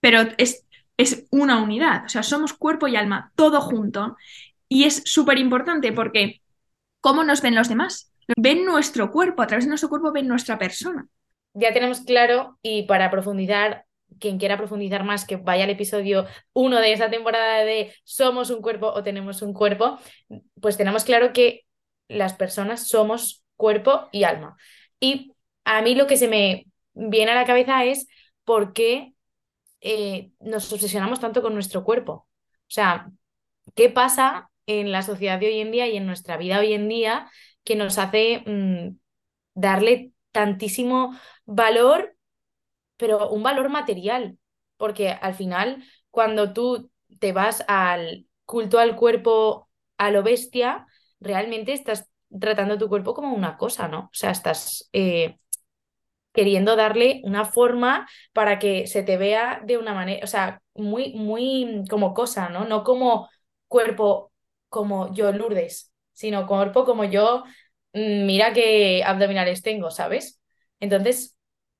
Pero 0.00 0.22
es, 0.38 0.66
es 0.96 1.26
una 1.30 1.62
unidad, 1.62 2.04
o 2.06 2.08
sea, 2.08 2.22
somos 2.22 2.52
cuerpo 2.54 2.88
y 2.88 2.96
alma, 2.96 3.32
todo 3.36 3.60
junto. 3.60 4.16
Y 4.68 4.84
es 4.84 5.02
súper 5.04 5.38
importante 5.38 5.92
porque 5.92 6.40
¿cómo 7.00 7.24
nos 7.24 7.42
ven 7.42 7.54
los 7.54 7.68
demás? 7.68 8.12
Ven 8.36 8.64
nuestro 8.64 9.10
cuerpo, 9.10 9.42
a 9.42 9.46
través 9.46 9.64
de 9.64 9.70
nuestro 9.70 9.88
cuerpo 9.88 10.12
ven 10.12 10.28
nuestra 10.28 10.58
persona 10.58 11.08
ya 11.54 11.72
tenemos 11.72 12.00
claro 12.00 12.58
y 12.62 12.84
para 12.84 13.10
profundizar, 13.10 13.84
quien 14.18 14.38
quiera 14.38 14.56
profundizar 14.56 15.04
más, 15.04 15.24
que 15.24 15.36
vaya 15.36 15.64
al 15.64 15.70
episodio 15.70 16.26
1 16.52 16.80
de 16.80 16.92
esa 16.92 17.10
temporada 17.10 17.64
de 17.64 17.94
Somos 18.04 18.50
un 18.50 18.62
cuerpo 18.62 18.88
o 18.88 19.02
tenemos 19.02 19.42
un 19.42 19.52
cuerpo, 19.52 19.98
pues 20.60 20.76
tenemos 20.76 21.04
claro 21.04 21.32
que 21.32 21.64
las 22.08 22.34
personas 22.34 22.88
somos 22.88 23.39
cuerpo 23.60 24.08
y 24.12 24.24
alma. 24.24 24.56
Y 24.98 25.34
a 25.64 25.82
mí 25.82 25.94
lo 25.94 26.08
que 26.08 26.16
se 26.16 26.28
me 26.28 26.66
viene 26.94 27.32
a 27.32 27.36
la 27.36 27.46
cabeza 27.46 27.84
es 27.84 28.08
por 28.44 28.72
qué 28.72 29.14
eh, 29.80 30.32
nos 30.40 30.72
obsesionamos 30.72 31.20
tanto 31.20 31.42
con 31.42 31.54
nuestro 31.54 31.84
cuerpo. 31.84 32.12
O 32.12 32.28
sea, 32.72 33.10
¿qué 33.76 33.90
pasa 33.90 34.50
en 34.66 34.92
la 34.92 35.02
sociedad 35.02 35.38
de 35.38 35.48
hoy 35.48 35.60
en 35.60 35.72
día 35.72 35.88
y 35.88 35.96
en 35.96 36.06
nuestra 36.06 36.36
vida 36.36 36.60
hoy 36.60 36.72
en 36.74 36.88
día 36.88 37.30
que 37.64 37.76
nos 37.76 37.98
hace 37.98 38.42
mm, 38.46 38.98
darle 39.54 40.12
tantísimo 40.32 41.18
valor, 41.44 42.16
pero 42.96 43.30
un 43.30 43.42
valor 43.42 43.68
material, 43.70 44.38
porque 44.76 45.10
al 45.10 45.34
final 45.34 45.84
cuando 46.10 46.52
tú 46.52 46.90
te 47.20 47.32
vas 47.32 47.64
al 47.68 48.26
culto 48.44 48.78
al 48.78 48.96
cuerpo 48.96 49.68
a 49.98 50.10
lo 50.10 50.22
bestia, 50.22 50.86
realmente 51.20 51.72
estás 51.72 52.09
tratando 52.38 52.78
tu 52.78 52.88
cuerpo 52.88 53.14
como 53.14 53.34
una 53.34 53.56
cosa, 53.56 53.88
¿no? 53.88 54.00
O 54.06 54.10
sea, 54.12 54.30
estás 54.30 54.88
eh, 54.92 55.38
queriendo 56.32 56.76
darle 56.76 57.20
una 57.24 57.44
forma 57.44 58.08
para 58.32 58.58
que 58.58 58.86
se 58.86 59.02
te 59.02 59.16
vea 59.16 59.60
de 59.64 59.78
una 59.78 59.94
manera, 59.94 60.24
o 60.24 60.26
sea, 60.28 60.62
muy, 60.74 61.12
muy 61.14 61.84
como 61.90 62.14
cosa, 62.14 62.48
¿no? 62.48 62.64
No 62.64 62.84
como 62.84 63.28
cuerpo 63.68 64.32
como 64.68 65.12
yo, 65.14 65.32
Lourdes, 65.32 65.92
sino 66.12 66.46
cuerpo 66.46 66.84
como 66.84 67.04
yo, 67.04 67.44
mm, 67.92 68.26
mira 68.26 68.52
qué 68.52 69.02
abdominales 69.04 69.62
tengo, 69.62 69.90
¿sabes? 69.90 70.40
Entonces, 70.80 71.36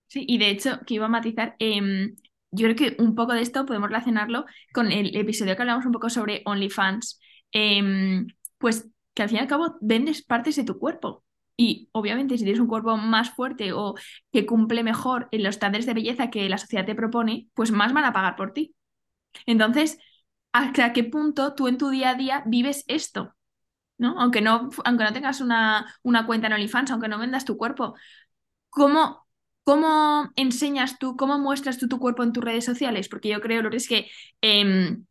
Sí, 0.09 0.25
y 0.29 0.39
de 0.39 0.51
hecho, 0.51 0.81
que 0.87 0.95
iba 0.95 1.07
a 1.07 1.09
matizar, 1.09 1.55
em, 1.61 2.17
yo 2.51 2.67
creo 2.67 2.77
que 2.77 3.03
un 3.03 3.15
poco 3.15 3.33
de 3.33 3.43
esto 3.43 3.65
podemos 3.67 3.89
relacionarlo 3.91 4.45
con 4.73 4.91
el 4.93 5.15
episodio 5.17 5.55
que 5.57 5.63
hablamos 5.63 5.87
un 5.87 5.93
poco 5.93 6.11
sobre 6.11 6.43
OnlyFans, 6.47 7.21
em, 7.53 8.27
pues 8.59 8.89
al 9.23 9.29
fin 9.29 9.39
y 9.39 9.41
al 9.41 9.49
cabo 9.49 9.77
vendes 9.81 10.23
partes 10.23 10.57
de 10.57 10.65
tu 10.65 10.79
cuerpo. 10.79 11.25
Y 11.57 11.89
obviamente 11.93 12.39
si 12.39 12.45
tienes 12.45 12.61
un 12.61 12.69
cuerpo 12.69 12.97
más 12.97 13.31
fuerte 13.31 13.73
o 13.73 13.95
que 14.33 14.47
cumple 14.47 14.83
mejor 14.83 15.29
en 15.33 15.43
los 15.43 15.57
estándares 15.57 15.87
de 15.87 15.95
belleza 15.95 16.31
que 16.31 16.49
la 16.49 16.59
sociedad 16.59 16.87
te 16.87 16.95
propone, 16.95 17.49
pues 17.55 17.71
más 17.71 17.93
van 17.93 18.05
a 18.05 18.13
pagar 18.13 18.37
por 18.37 18.53
ti. 18.53 18.75
Entonces, 19.47 19.99
¿hasta 20.53 20.93
qué 20.93 21.05
punto 21.05 21.55
tú 21.55 21.69
en 21.69 21.79
tu 21.79 21.91
día 21.91 22.11
a 22.11 22.15
día 22.15 22.43
vives 22.47 22.85
esto? 22.89 23.35
¿No? 23.99 24.19
Aunque 24.21 24.41
no, 24.41 24.71
aunque 24.85 25.05
no 25.05 25.13
tengas 25.13 25.41
una, 25.41 25.95
una 26.03 26.27
cuenta 26.27 26.47
en 26.49 26.55
OnlyFans, 26.55 26.91
aunque 26.91 27.09
no 27.09 27.19
vendas 27.19 27.45
tu 27.45 27.57
cuerpo, 27.59 27.95
¿cómo 28.71 29.27
¿Cómo 29.65 30.31
enseñas 30.37 30.99
tú, 30.99 31.17
cómo 31.17 31.39
muestras 31.39 31.79
tú 31.79 31.87
tu 31.89 32.01
cuerpo 32.01 32.23
en 32.25 32.33
tus 32.33 32.43
redes 32.43 32.65
sociales? 32.65 33.09
Porque 33.09 33.29
yo 33.29 33.41
creo, 33.41 33.63
Lourdes, 33.63 33.87
que 33.89 34.11
em, 34.41 35.07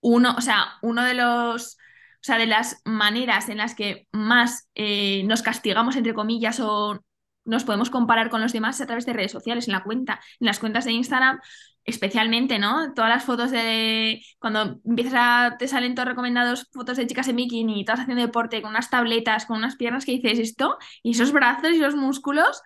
uno, 0.00 0.34
o 0.36 0.40
sea, 0.40 0.74
uno 0.82 1.02
de 1.04 1.14
los, 1.14 1.78
sea, 2.24 2.38
de 2.38 2.46
las 2.46 2.80
maneras 2.84 3.48
en 3.48 3.58
las 3.58 3.74
que 3.74 4.06
más 4.12 4.68
eh, 4.74 5.22
nos 5.24 5.42
castigamos, 5.42 5.96
entre 5.96 6.14
comillas, 6.14 6.60
o 6.60 7.00
nos 7.44 7.64
podemos 7.64 7.90
comparar 7.90 8.30
con 8.30 8.40
los 8.40 8.52
demás 8.52 8.80
a 8.80 8.86
través 8.86 9.06
de 9.06 9.12
redes 9.12 9.32
sociales, 9.32 9.68
en 9.68 9.72
la 9.72 9.82
cuenta, 9.84 10.20
en 10.40 10.46
las 10.46 10.58
cuentas 10.58 10.84
de 10.84 10.92
Instagram. 10.92 11.40
especialmente, 11.86 12.58
¿no? 12.58 12.94
Todas 12.94 13.10
las 13.10 13.24
fotos 13.24 13.50
de 13.50 14.22
cuando 14.38 14.80
empiezas 14.86 15.14
a 15.14 15.56
te 15.58 15.68
salen 15.68 15.94
todos 15.94 16.08
recomendados 16.08 16.66
fotos 16.72 16.96
de 16.96 17.06
chicas 17.06 17.28
en 17.28 17.36
bikini 17.36 17.84
todas 17.84 18.00
haciendo 18.00 18.22
deporte 18.22 18.62
con 18.62 18.70
unas 18.70 18.88
tabletas, 18.88 19.44
con 19.44 19.58
unas 19.58 19.76
piernas 19.76 20.06
que 20.06 20.12
dices 20.12 20.38
esto 20.38 20.78
y 21.02 21.10
esos 21.12 21.32
brazos 21.32 21.72
y 21.72 21.76
esos 21.76 21.94
músculos 21.94 22.62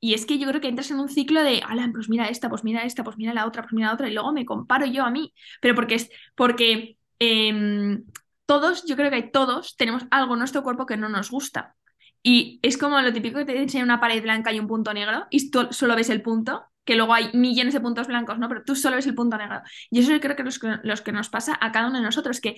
y 0.00 0.14
es 0.14 0.26
que 0.26 0.38
yo 0.38 0.46
creo 0.48 0.60
que 0.60 0.68
entras 0.68 0.90
en 0.90 1.00
un 1.00 1.08
ciclo 1.08 1.42
de, 1.42 1.60
Alan, 1.66 1.92
pues 1.92 2.08
mira 2.08 2.28
esta, 2.28 2.48
pues 2.48 2.62
mira 2.64 2.82
esta, 2.82 3.02
pues 3.04 3.16
mira 3.16 3.34
la 3.34 3.46
otra, 3.46 3.62
pues 3.62 3.72
mira 3.72 3.88
la 3.88 3.94
otra 3.94 4.08
y 4.08 4.14
luego 4.14 4.32
me 4.32 4.44
comparo 4.44 4.86
yo 4.86 5.04
a 5.04 5.10
mí, 5.10 5.34
pero 5.60 5.74
porque 5.74 5.96
es 5.96 6.10
porque 6.36 6.98
em, 7.18 8.04
todos, 8.48 8.86
yo 8.86 8.96
creo 8.96 9.10
que 9.10 9.22
todos 9.22 9.76
tenemos 9.76 10.06
algo 10.10 10.32
en 10.32 10.38
nuestro 10.38 10.62
cuerpo 10.62 10.86
que 10.86 10.96
no 10.96 11.10
nos 11.10 11.30
gusta. 11.30 11.76
Y 12.22 12.58
es 12.62 12.78
como 12.78 12.98
lo 13.02 13.12
típico 13.12 13.38
que 13.38 13.44
te 13.44 13.60
enseña 13.60 13.84
una 13.84 14.00
pared 14.00 14.22
blanca 14.22 14.50
y 14.54 14.58
un 14.58 14.66
punto 14.66 14.94
negro 14.94 15.26
y 15.30 15.50
tú 15.50 15.68
solo 15.70 15.94
ves 15.94 16.08
el 16.08 16.22
punto 16.22 16.64
que 16.86 16.96
luego 16.96 17.12
hay 17.12 17.30
millones 17.34 17.74
de 17.74 17.80
puntos 17.80 18.06
blancos, 18.06 18.38
¿no? 18.38 18.48
Pero 18.48 18.64
tú 18.64 18.74
solo 18.74 18.96
ves 18.96 19.06
el 19.06 19.14
punto 19.14 19.36
negro. 19.36 19.60
Y 19.90 20.00
eso 20.00 20.12
yo 20.12 20.20
creo 20.20 20.34
que 20.34 20.42
es 20.44 20.58
los 20.82 21.02
que 21.02 21.12
nos 21.12 21.28
pasa 21.28 21.58
a 21.60 21.70
cada 21.72 21.88
uno 21.88 21.98
de 21.98 22.04
nosotros, 22.04 22.40
que 22.40 22.56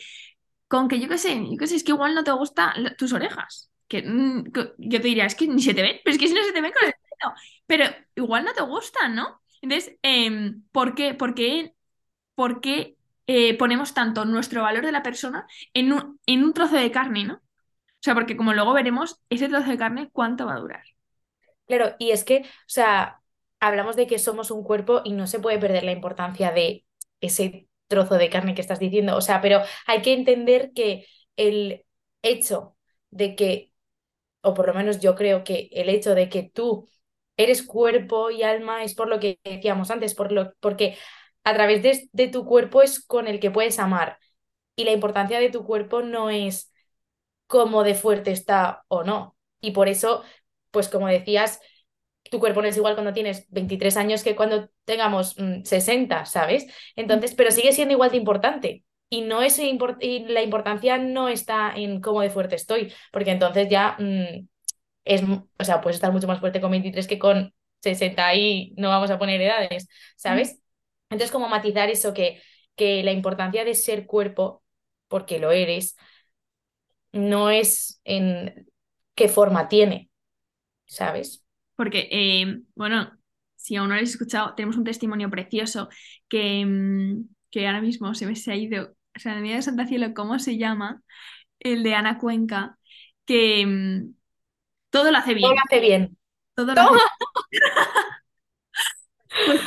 con 0.69 0.87
que 0.87 1.01
yo 1.01 1.09
qué 1.09 1.19
sé, 1.19 1.35
yo 1.51 1.57
qué 1.59 1.67
sé, 1.67 1.75
es 1.75 1.83
que 1.83 1.91
igual 1.91 2.15
no 2.15 2.23
te 2.23 2.31
gustan 2.31 2.95
tus 2.97 3.13
orejas. 3.13 3.73
Que, 3.89 4.03
mm, 4.03 4.45
yo 4.79 5.01
te 5.01 5.09
diría, 5.09 5.27
es 5.27 5.35
que 5.35 5.49
ni 5.49 5.61
se 5.61 5.75
te 5.75 5.83
ven, 5.83 5.97
pero 6.05 6.15
es 6.15 6.21
que 6.21 6.29
si 6.29 6.35
no 6.35 6.45
se 6.45 6.53
te 6.53 6.61
ven 6.61 6.73
con 6.73 6.87
el 6.87 6.93
pelo, 6.93 7.35
pero 7.67 7.85
igual 8.15 8.45
no 8.45 8.53
te 8.53 8.63
gustan, 8.63 9.17
¿no? 9.17 9.43
Entonces, 9.61 9.97
em, 10.03 10.63
¿por 10.71 10.95
qué, 10.95 11.15
por 11.15 11.35
qué, 11.35 11.75
por 12.37 12.61
qué 12.61 12.97
eh, 13.33 13.57
ponemos 13.57 13.95
tanto 13.95 14.25
nuestro 14.25 14.63
valor 14.63 14.85
de 14.85 14.91
la 14.91 15.05
persona 15.05 15.47
en 15.73 15.93
un, 15.93 16.19
en 16.27 16.43
un 16.43 16.53
trozo 16.53 16.75
de 16.75 16.91
carne, 16.91 17.25
¿no? 17.25 17.35
O 17.35 18.03
sea, 18.03 18.15
porque 18.15 18.37
como 18.37 18.55
luego 18.55 18.73
veremos, 18.73 19.21
ese 19.31 19.49
trozo 19.49 19.71
de 19.71 19.79
carne, 19.79 20.11
¿cuánto 20.13 20.47
va 20.47 20.55
a 20.55 20.59
durar? 20.59 20.83
Claro, 21.69 21.95
y 22.01 22.11
es 22.11 22.25
que, 22.25 22.39
o 22.39 22.45
sea, 22.67 23.21
hablamos 23.61 23.95
de 23.95 24.09
que 24.09 24.19
somos 24.19 24.51
un 24.51 24.65
cuerpo 24.65 25.03
y 25.05 25.13
no 25.13 25.29
se 25.29 25.39
puede 25.39 25.61
perder 25.61 25.85
la 25.85 25.93
importancia 25.93 26.51
de 26.51 26.85
ese 27.21 27.69
trozo 27.87 28.17
de 28.17 28.31
carne 28.31 28.57
que 28.57 28.63
estás 28.63 28.81
diciendo. 28.81 29.17
O 29.17 29.21
sea, 29.21 29.41
pero 29.41 29.61
hay 29.87 30.03
que 30.03 30.13
entender 30.13 30.73
que 30.75 31.07
el 31.37 31.85
hecho 32.23 32.77
de 33.11 33.37
que, 33.37 33.73
o 34.43 34.55
por 34.55 34.67
lo 34.67 34.75
menos 34.75 34.99
yo 35.01 35.15
creo 35.15 35.45
que 35.45 35.69
el 35.73 35.89
hecho 35.89 36.17
de 36.17 36.29
que 36.29 36.43
tú 36.53 36.89
eres 37.37 37.63
cuerpo 37.63 38.31
y 38.33 38.43
alma 38.43 38.83
es 38.83 38.95
por 38.95 39.09
lo 39.09 39.21
que 39.21 39.39
decíamos 39.45 39.93
antes, 39.93 40.15
por 40.17 40.33
lo, 40.33 40.53
porque 40.61 40.97
a 41.45 41.55
través 41.55 41.83
de, 41.83 42.09
de 42.13 42.29
tu 42.29 42.45
cuerpo 42.45 42.83
es 42.83 43.05
con 43.05 43.27
el 43.27 43.41
que 43.41 43.51
puedes 43.51 43.79
amar. 43.79 44.19
Y 44.77 44.85
la 44.85 44.93
importancia 44.93 45.41
de 45.41 45.51
tu 45.51 45.65
cuerpo 45.65 46.03
no 46.03 46.31
es 46.31 46.73
cómo 47.47 47.85
de 47.85 47.95
fuerte 47.95 48.31
está 48.33 48.85
o 48.89 49.05
no. 49.05 49.37
Y 49.61 49.73
por 49.73 49.89
eso, 49.89 50.23
pues 50.71 50.89
como 50.89 51.09
decías, 51.09 51.61
tu 52.31 52.39
cuerpo 52.41 52.63
no 52.63 52.69
es 52.69 52.77
igual 52.77 52.95
cuando 52.95 53.13
tienes 53.13 53.47
23 53.51 53.97
años 53.97 54.23
que 54.23 54.37
cuando 54.37 54.71
tengamos 54.85 55.37
60, 55.65 56.23
mm, 56.23 56.27
¿sabes? 56.27 56.67
Entonces, 56.97 57.35
pero 57.35 57.51
sigue 57.51 57.73
siendo 57.73 57.93
igual 57.95 58.11
de 58.11 58.17
importante. 58.19 58.85
Y, 59.09 59.23
no 59.23 59.43
es 59.43 59.59
la 59.59 60.43
importancia 60.43 60.97
no 60.99 61.29
está 61.29 61.73
en 61.75 62.01
cómo 62.01 62.21
de 62.23 62.31
fuerte 62.31 62.55
estoy, 62.55 62.93
porque 63.13 63.33
entonces 63.33 63.69
ya 63.69 63.97
mm, 63.99 64.47
es, 65.05 65.23
o 65.59 65.65
sea, 65.65 65.81
puedes 65.81 65.97
estar 65.97 66.13
mucho 66.13 66.29
más 66.29 66.41
fuerte 66.41 66.61
con 66.61 66.71
23 66.71 67.09
que 67.09 67.19
con 67.19 67.53
60 67.81 68.35
y 68.37 68.73
no 68.77 68.89
vamos 68.91 69.11
a 69.11 69.19
poner 69.19 69.41
edades, 69.41 69.89
¿sabes? 70.17 70.61
Entonces, 71.11 71.33
como 71.33 71.49
matizar 71.49 71.91
eso, 71.91 72.15
que, 72.15 72.43
que 72.77 73.03
la 73.03 73.13
importancia 73.13 73.65
de 73.65 73.75
ser 73.75 74.07
cuerpo, 74.07 74.63
porque 75.09 75.39
lo 75.39 75.51
eres, 75.53 75.97
no 77.13 77.51
es 77.51 78.01
en 78.05 78.67
qué 79.15 79.29
forma 79.29 79.69
tiene, 79.69 80.11
¿sabes? 80.87 81.45
Porque, 81.77 82.09
eh, 82.13 82.61
bueno, 82.75 83.13
si 83.57 83.77
aún 83.77 83.89
no 83.89 83.95
lo 83.95 83.99
habéis 83.99 84.13
escuchado, 84.13 84.55
tenemos 84.55 84.77
un 84.77 84.85
testimonio 84.85 85.31
precioso 85.31 85.89
que, 86.29 86.65
mm, 86.67 87.29
que 87.51 87.67
ahora 87.67 87.81
mismo 87.83 88.15
se 88.15 88.27
me 88.27 88.37
se 88.37 88.53
ha 88.53 88.57
ido, 88.57 88.95
o 89.17 89.21
sea, 89.21 89.33
en 89.33 89.39
el 89.39 89.43
medio 89.45 89.57
de 89.57 89.63
Santa 89.63 89.87
Cielo, 89.87 90.15
¿cómo 90.15 90.39
se 90.39 90.59
llama? 90.59 91.03
El 91.61 91.83
de 91.85 91.95
Ana 91.95 92.19
Cuenca, 92.19 92.79
que 93.27 93.67
mm, 93.67 94.15
todo 94.91 95.11
lo 95.13 95.19
hace 95.19 95.35
bien. 95.35 95.51
Todo 95.51 95.55
lo 95.57 95.63
hace 95.67 95.81
bien. 95.81 96.19
Todo 96.55 96.75
lo 96.75 96.81
hace 96.83 96.91
pues, 99.47 99.61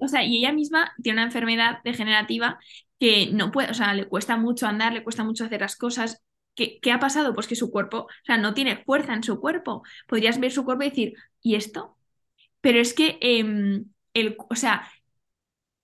o 0.00 0.08
sea, 0.08 0.24
y 0.24 0.38
ella 0.38 0.52
misma 0.52 0.92
tiene 1.02 1.18
una 1.18 1.26
enfermedad 1.26 1.78
degenerativa 1.84 2.58
que 2.98 3.30
no 3.32 3.50
puede, 3.50 3.70
o 3.70 3.74
sea, 3.74 3.94
le 3.94 4.08
cuesta 4.08 4.36
mucho 4.36 4.66
andar, 4.66 4.92
le 4.92 5.04
cuesta 5.04 5.24
mucho 5.24 5.44
hacer 5.44 5.60
las 5.60 5.76
cosas. 5.76 6.22
¿Qué, 6.54 6.80
ha 6.92 7.00
pasado? 7.00 7.34
Pues 7.34 7.48
que 7.48 7.56
su 7.56 7.70
cuerpo, 7.70 7.98
o 7.98 8.08
sea, 8.24 8.36
no 8.38 8.54
tiene 8.54 8.76
fuerza 8.84 9.14
en 9.14 9.24
su 9.24 9.40
cuerpo. 9.40 9.82
Podrías 10.06 10.38
ver 10.38 10.52
su 10.52 10.64
cuerpo 10.64 10.84
y 10.84 10.90
decir, 10.90 11.14
¿y 11.42 11.56
esto? 11.56 11.96
Pero 12.60 12.80
es 12.80 12.94
que, 12.94 13.18
em, 13.20 13.86
el, 14.14 14.36
o 14.48 14.54
sea, 14.54 14.88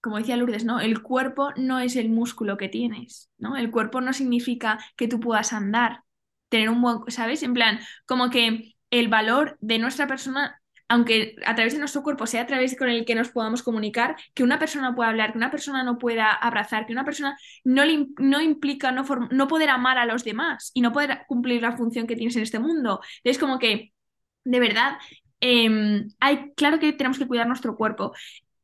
como 0.00 0.18
decía 0.18 0.36
Lourdes, 0.36 0.64
¿no? 0.64 0.80
El 0.80 1.02
cuerpo 1.02 1.50
no 1.56 1.78
es 1.80 1.96
el 1.96 2.08
músculo 2.08 2.56
que 2.56 2.68
tienes, 2.68 3.30
¿no? 3.38 3.56
El 3.56 3.70
cuerpo 3.70 4.00
no 4.00 4.12
significa 4.12 4.78
que 4.96 5.08
tú 5.08 5.20
puedas 5.20 5.52
andar, 5.52 6.04
tener 6.48 6.70
un 6.70 6.80
buen, 6.80 6.98
¿sabes? 7.08 7.42
En 7.42 7.54
plan, 7.54 7.80
como 8.06 8.30
que 8.30 8.76
el 8.90 9.08
valor 9.08 9.58
de 9.60 9.78
nuestra 9.78 10.06
persona, 10.06 10.60
aunque 10.90 11.36
a 11.46 11.54
través 11.54 11.72
de 11.72 11.78
nuestro 11.78 12.02
cuerpo 12.02 12.26
sea 12.26 12.42
a 12.42 12.46
través 12.46 12.76
con 12.76 12.90
el 12.90 13.06
que 13.06 13.14
nos 13.14 13.30
podamos 13.30 13.62
comunicar, 13.62 14.16
que 14.34 14.42
una 14.42 14.58
persona 14.58 14.94
pueda 14.94 15.08
hablar, 15.08 15.32
que 15.32 15.38
una 15.38 15.50
persona 15.50 15.82
no 15.82 15.96
pueda 15.96 16.30
abrazar, 16.30 16.84
que 16.84 16.92
una 16.92 17.06
persona 17.06 17.38
no, 17.64 17.82
no 18.18 18.40
implica 18.42 18.92
no, 18.92 19.04
no 19.30 19.48
poder 19.48 19.70
amar 19.70 19.96
a 19.96 20.04
los 20.04 20.24
demás 20.24 20.70
y 20.74 20.82
no 20.82 20.92
poder 20.92 21.22
cumplir 21.26 21.62
la 21.62 21.76
función 21.76 22.06
que 22.06 22.16
tienes 22.16 22.36
en 22.36 22.42
este 22.42 22.58
mundo. 22.58 23.00
Es 23.24 23.38
como 23.38 23.58
que, 23.58 23.92
de 24.44 24.60
verdad, 24.60 24.98
Em, 25.40 26.08
hay, 26.20 26.52
claro 26.54 26.78
que 26.78 26.92
tenemos 26.92 27.18
que 27.18 27.26
cuidar 27.26 27.46
nuestro 27.46 27.76
cuerpo, 27.76 28.12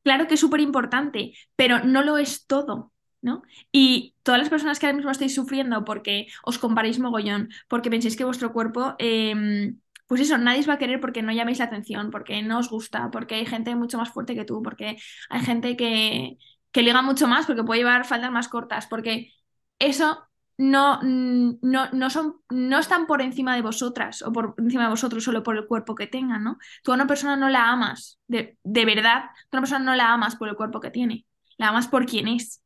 claro 0.02 0.26
que 0.28 0.34
es 0.34 0.40
súper 0.40 0.60
importante, 0.60 1.32
pero 1.56 1.80
no 1.84 2.02
lo 2.02 2.18
es 2.18 2.46
todo. 2.46 2.92
¿no? 3.22 3.42
Y 3.72 4.14
todas 4.22 4.38
las 4.38 4.50
personas 4.50 4.78
que 4.78 4.86
ahora 4.86 4.96
mismo 4.96 5.10
estáis 5.10 5.34
sufriendo 5.34 5.84
porque 5.84 6.28
os 6.44 6.58
comparéis 6.58 7.00
mogollón, 7.00 7.48
porque 7.66 7.90
pensáis 7.90 8.16
que 8.16 8.24
vuestro 8.24 8.52
cuerpo, 8.52 8.94
em, 8.98 9.80
pues 10.06 10.20
eso, 10.20 10.38
nadie 10.38 10.60
os 10.60 10.68
va 10.68 10.74
a 10.74 10.78
querer 10.78 11.00
porque 11.00 11.22
no 11.22 11.32
llaméis 11.32 11.58
la 11.58 11.66
atención, 11.66 12.10
porque 12.10 12.42
no 12.42 12.58
os 12.58 12.70
gusta, 12.70 13.10
porque 13.10 13.36
hay 13.36 13.46
gente 13.46 13.74
mucho 13.74 13.98
más 13.98 14.10
fuerte 14.10 14.34
que 14.34 14.44
tú, 14.44 14.62
porque 14.62 14.96
hay 15.30 15.40
gente 15.40 15.76
que, 15.76 16.38
que 16.72 16.82
liga 16.82 17.02
mucho 17.02 17.26
más, 17.28 17.46
porque 17.46 17.64
puede 17.64 17.80
llevar 17.80 18.04
faldas 18.04 18.30
más 18.30 18.48
cortas, 18.48 18.86
porque 18.86 19.32
eso 19.78 20.26
no, 20.58 21.00
mm, 21.02 21.58
no, 21.62 21.90
no, 21.92 22.10
son, 22.10 22.36
no 22.50 22.78
están 22.78 23.06
por 23.06 23.20
encima 23.22 23.54
de 23.54 23.62
vosotras 23.62 24.22
o 24.22 24.32
por 24.32 24.54
encima 24.58 24.84
de 24.84 24.90
vosotros 24.90 25.24
solo 25.24 25.42
por 25.42 25.56
el 25.56 25.66
cuerpo 25.66 25.94
que 25.94 26.06
tengan, 26.06 26.42
¿no? 26.44 26.58
Tú 26.82 26.92
a 26.92 26.94
una 26.94 27.06
persona 27.06 27.36
no 27.36 27.48
la 27.48 27.70
amas, 27.70 28.18
de, 28.26 28.58
de 28.62 28.84
verdad, 28.84 29.24
a 29.24 29.32
una 29.52 29.62
persona 29.62 29.84
no 29.84 29.94
la 29.94 30.12
amas 30.12 30.36
por 30.36 30.48
el 30.48 30.56
cuerpo 30.56 30.80
que 30.80 30.90
tiene, 30.90 31.26
la 31.58 31.68
amas 31.68 31.88
por 31.88 32.06
quien 32.06 32.28
es, 32.28 32.62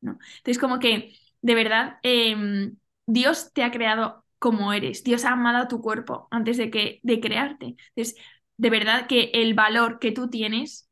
¿no? 0.00 0.18
Entonces, 0.38 0.58
como 0.58 0.78
que, 0.78 1.14
de 1.42 1.54
verdad, 1.54 1.98
em, 2.02 2.76
Dios 3.06 3.52
te 3.52 3.62
ha 3.64 3.70
creado 3.70 4.23
como 4.44 4.74
eres, 4.74 5.02
Dios 5.04 5.24
ha 5.24 5.32
amado 5.32 5.58
a 5.64 5.68
tu 5.68 5.80
cuerpo 5.80 6.28
antes 6.30 6.58
de, 6.58 6.70
que, 6.70 7.00
de 7.02 7.18
crearte. 7.18 7.76
Entonces, 7.96 8.14
de 8.58 8.68
verdad 8.70 9.06
que 9.06 9.30
el 9.32 9.54
valor 9.54 9.98
que 9.98 10.12
tú 10.12 10.28
tienes 10.28 10.90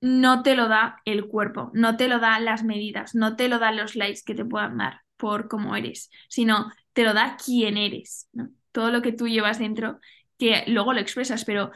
no 0.00 0.42
te 0.42 0.56
lo 0.56 0.68
da 0.68 1.02
el 1.04 1.26
cuerpo, 1.28 1.70
no 1.74 1.98
te 1.98 2.08
lo 2.08 2.18
da 2.18 2.40
las 2.40 2.64
medidas, 2.64 3.14
no 3.14 3.36
te 3.36 3.48
lo 3.50 3.58
dan 3.58 3.76
los 3.76 3.94
likes 3.94 4.22
que 4.24 4.34
te 4.34 4.46
puedan 4.46 4.78
dar 4.78 5.02
por 5.18 5.48
cómo 5.48 5.76
eres, 5.76 6.10
sino 6.30 6.72
te 6.94 7.04
lo 7.04 7.12
da 7.12 7.36
quién 7.44 7.76
eres. 7.76 8.30
Todo 8.72 8.90
lo 8.90 9.02
que 9.02 9.12
tú 9.12 9.28
llevas 9.28 9.58
dentro, 9.58 10.00
que 10.38 10.64
luego 10.66 10.94
lo 10.94 11.00
expresas, 11.00 11.44
pero 11.44 11.72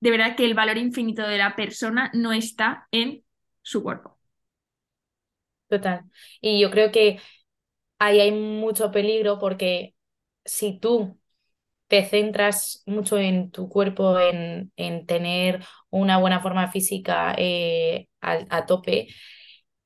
de 0.00 0.10
verdad 0.12 0.36
que 0.36 0.44
el 0.46 0.54
valor 0.54 0.78
infinito 0.78 1.22
de 1.26 1.38
la 1.38 1.56
persona 1.56 2.10
no 2.14 2.32
está 2.32 2.86
en 2.92 3.24
su 3.62 3.82
cuerpo. 3.82 4.18
Total. 5.68 6.04
Y 6.40 6.60
yo 6.60 6.70
creo 6.70 6.90
que 6.92 7.20
ahí 7.98 8.20
hay 8.20 8.32
mucho 8.32 8.90
peligro 8.92 9.38
porque 9.38 9.94
si 10.44 10.78
tú 10.78 11.18
te 11.88 12.04
centras 12.04 12.82
mucho 12.86 13.18
en 13.18 13.50
tu 13.50 13.68
cuerpo, 13.68 14.18
en, 14.20 14.72
en 14.76 15.06
tener 15.06 15.64
una 15.90 16.18
buena 16.18 16.40
forma 16.40 16.70
física 16.70 17.34
eh, 17.38 18.08
a 18.20 18.66
tope, 18.66 19.08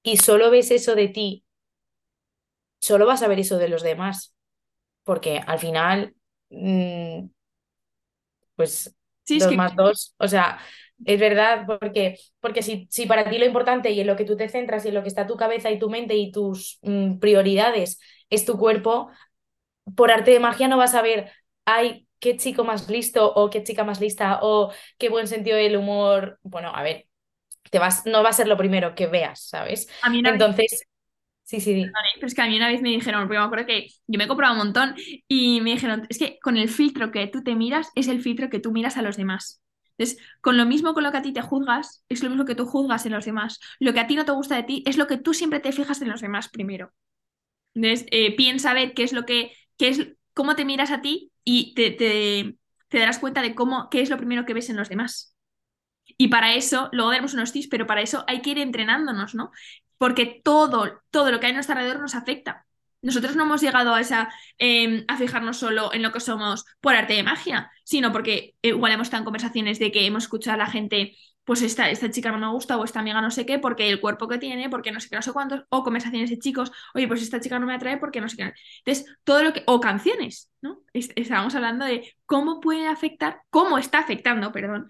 y 0.03 0.19
solo 0.19 0.51
ves 0.51 0.71
eso 0.73 0.95
de 0.97 1.09
ti 1.09 1.45
solo 2.81 3.07
vas 3.07 3.23
a 3.23 3.29
ver 3.29 3.41
eso 3.41 3.59
de 3.59 3.69
los 3.69 3.83
demás, 3.83 4.35
porque 5.05 5.41
al 5.47 5.59
final, 5.59 6.17
mm, 6.51 7.27
pues 8.57 8.95
dos 9.37 9.55
más 9.55 9.75
dos, 9.77 10.15
o 10.19 10.29
sea, 10.29 10.59
es 11.05 11.19
verdad, 11.21 11.67
porque, 11.67 12.19
porque 12.41 12.63
si, 12.63 12.87
si, 12.91 13.07
para 13.07 13.29
ti 13.29 13.39
lo 13.39 13.45
importante 13.47 13.91
y 13.91 14.01
en 14.01 14.07
lo 14.07 14.17
que 14.17 14.25
tú 14.25 14.37
te 14.37 14.49
centras 14.49 14.85
y 14.85 14.89
en 14.89 14.95
lo 14.95 15.03
que 15.03 15.09
está 15.09 15.27
tu 15.27 15.37
cabeza 15.37 15.71
y 15.71 15.79
tu 15.79 15.91
mente 15.91 16.17
y 16.17 16.31
tus 16.33 16.79
mm, 16.83 17.19
prioridades 17.19 17.99
es 18.31 18.45
tu 18.45 18.59
cuerpo, 18.59 19.11
por 19.97 20.11
arte 20.11 20.31
de 20.33 20.41
magia 20.41 20.69
no 20.69 20.77
vas 20.79 20.95
a 20.95 21.03
ver, 21.03 21.31
ay, 21.65 22.09
qué 22.21 22.37
chico 22.37 22.65
más 22.65 22.89
listo 22.91 23.33
o 23.35 23.51
qué 23.51 23.63
chica 23.63 23.85
más 23.85 24.01
lista 24.01 24.41
o 24.43 24.73
qué 24.99 25.09
buen 25.09 25.29
sentido 25.29 25.57
del 25.57 25.77
humor. 25.77 26.39
Bueno, 26.43 26.71
a 26.75 26.83
ver, 26.83 27.07
te 27.71 27.79
vas, 27.79 28.07
no 28.07 28.23
va 28.23 28.31
a 28.31 28.33
ser 28.33 28.49
lo 28.49 28.57
primero 28.57 28.95
que 28.95 29.07
veas, 29.07 29.41
¿sabes? 29.49 29.89
A 30.03 30.11
mí 30.11 30.23
Entonces, 30.25 30.85
Sí, 31.45 31.61
sí. 31.61 31.91
pero 32.15 32.27
es 32.27 32.35
que 32.35 32.43
a 32.43 32.47
mí 32.47 32.57
una 32.57 32.69
vez 32.69 32.81
me 32.83 32.89
dijeron, 32.91 33.23
porque 33.27 33.39
me 33.39 33.45
acuerdo 33.45 33.67
que 33.67 33.89
yo 34.07 34.19
me 34.19 34.25
he 34.25 34.29
comprado 34.29 34.55
un 34.55 34.59
montón 34.59 34.95
y 35.29 35.61
me 35.61 35.73
dijeron, 35.73 36.07
es 36.09 36.19
que 36.19 36.39
con 36.41 36.57
el 36.57 36.69
filtro 36.69 37.11
que 37.11 37.27
tú 37.27 37.43
te 37.43 37.55
miras 37.55 37.91
es 37.95 38.09
el 38.09 38.21
filtro 38.23 38.49
que 38.51 38.61
tú 38.61 38.73
miras 38.73 38.97
a 38.97 39.03
los 39.03 39.17
demás. 39.17 39.63
Entonces, 39.99 40.19
con 40.41 40.57
lo 40.57 40.67
mismo 40.67 40.95
con 40.95 41.05
lo 41.05 41.13
que 41.13 41.19
a 41.19 41.23
ti 41.23 41.33
te 41.33 41.43
juzgas, 41.43 42.05
es 42.09 42.23
lo 42.23 42.31
mismo 42.31 42.45
que 42.45 42.55
tú 42.55 42.67
juzgas 42.67 43.07
en 43.07 43.13
los 43.13 43.25
demás. 43.25 43.61
Lo 43.79 43.93
que 43.93 44.01
a 44.01 44.07
ti 44.07 44.17
no 44.17 44.25
te 44.25 44.33
gusta 44.33 44.57
de 44.57 44.63
ti 44.65 44.83
es 44.87 44.97
lo 44.97 45.07
que 45.07 45.19
tú 45.19 45.35
siempre 45.35 45.61
te 45.61 45.73
fijas 45.73 46.01
en 46.03 46.09
los 46.09 46.21
demás 46.21 46.49
primero. 46.49 46.93
Entonces, 47.75 48.07
eh, 48.11 48.37
piensa 48.37 48.71
a 48.71 48.75
ver 48.75 48.95
qué 48.95 49.03
es 49.05 49.13
lo 49.13 49.25
que, 49.27 49.53
qué 49.77 49.89
es, 49.89 50.09
cómo 50.33 50.57
te 50.57 50.65
miras 50.65 50.91
a 50.91 51.01
ti 51.01 51.33
y 51.45 51.75
te, 51.75 52.57
darás 52.91 53.19
cuenta 53.19 53.43
de 53.43 53.55
cómo, 53.55 53.89
qué 53.91 54.01
es 54.03 54.11
lo 54.11 54.17
primero 54.17 54.45
que 54.45 54.55
ves 54.55 54.71
en 54.71 54.77
los 54.77 54.89
demás. 54.89 55.35
Y 56.17 56.29
para 56.29 56.55
eso, 56.55 56.89
luego 56.93 57.11
daremos 57.11 57.35
unos 57.35 57.53
tips, 57.53 57.69
pero 57.69 57.87
para 57.87 58.03
eso 58.03 58.25
hay 58.27 58.43
que 58.43 58.51
ir 58.51 58.59
entrenándonos, 58.59 59.35
¿no? 59.35 59.51
Porque 59.99 60.41
todo, 60.45 61.03
todo 61.11 61.31
lo 61.31 61.41
que 61.41 61.47
hay 61.47 61.53
a 61.53 61.55
nuestro 61.55 61.75
alrededor 61.75 62.01
nos 62.01 62.15
afecta. 62.15 62.67
Nosotros 63.05 63.37
no 63.37 63.45
hemos 63.45 63.61
llegado 63.61 63.95
a 63.95 64.01
esa 64.01 64.33
eh, 64.59 65.05
a 65.09 65.17
fijarnos 65.17 65.59
solo 65.59 65.93
en 65.93 66.03
lo 66.03 66.11
que 66.11 66.21
somos 66.21 66.65
por 66.81 66.95
arte 66.95 67.13
de 67.13 67.23
magia, 67.23 67.71
sino 67.85 68.13
porque 68.13 68.55
igual 68.63 68.93
hemos 68.93 69.09
estado 69.09 69.21
en 69.21 69.25
conversaciones 69.27 69.79
de 69.79 69.93
que 69.93 70.07
hemos 70.07 70.25
escuchado 70.25 70.55
a 70.55 70.65
la 70.65 70.71
gente, 70.71 71.17
pues 71.45 71.63
esta, 71.63 71.91
esta 71.91 72.11
chica 72.11 72.33
no 72.33 72.39
me 72.39 72.49
gusta 72.51 72.77
o 72.79 72.85
esta 72.85 73.01
amiga 73.01 73.21
no 73.21 73.31
sé 73.31 73.47
qué, 73.47 73.59
porque 73.59 73.89
el 73.89 74.01
cuerpo 74.01 74.29
que 74.29 74.39
tiene, 74.39 74.71
porque 74.71 74.93
no 74.93 75.01
sé 75.01 75.09
qué, 75.09 75.17
no 75.17 75.23
sé 75.23 75.33
cuántos, 75.33 75.63
o 75.69 75.83
conversaciones 75.85 76.31
de 76.31 76.39
chicos, 76.39 76.73
oye, 76.95 77.07
pues 77.07 77.23
esta 77.23 77.41
chica 77.41 77.59
no 77.59 77.67
me 77.67 77.75
atrae 77.75 77.99
porque 77.99 78.21
no 78.21 78.29
sé 78.29 78.37
qué. 78.37 78.53
Entonces, 78.85 79.17
todo 79.25 79.43
lo 79.43 79.53
que, 79.53 79.63
o 79.67 79.81
canciones, 79.81 80.51
¿no? 80.63 80.83
Estábamos 80.93 81.55
hablando 81.55 81.85
de 81.85 82.15
cómo 82.27 82.61
puede 82.61 82.87
afectar, 82.89 83.41
cómo 83.51 83.79
está 83.79 83.99
afectando, 83.99 84.53
perdón, 84.53 84.87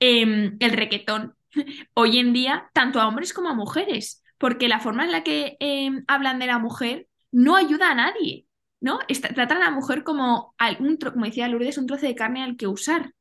eh, 0.00 0.52
el 0.58 0.72
requetón 0.72 1.34
hoy 1.94 2.18
en 2.18 2.32
día, 2.32 2.70
tanto 2.72 3.00
a 3.00 3.08
hombres 3.08 3.32
como 3.32 3.50
a 3.50 3.54
mujeres, 3.54 4.22
porque 4.38 4.68
la 4.68 4.80
forma 4.80 5.04
en 5.04 5.12
la 5.12 5.24
que 5.24 5.56
eh, 5.60 5.90
hablan 6.06 6.38
de 6.38 6.46
la 6.46 6.58
mujer 6.58 7.08
no 7.32 7.56
ayuda 7.56 7.90
a 7.90 7.94
nadie, 7.94 8.46
¿no? 8.80 9.00
tratan 9.34 9.58
a 9.62 9.66
la 9.66 9.70
mujer 9.70 10.04
como, 10.04 10.54
un, 10.78 10.96
como 10.96 11.24
decía 11.24 11.48
Lourdes, 11.48 11.78
un 11.78 11.86
trozo 11.86 12.06
de 12.06 12.14
carne 12.14 12.42
al 12.42 12.56
que 12.56 12.66
usar, 12.66 13.12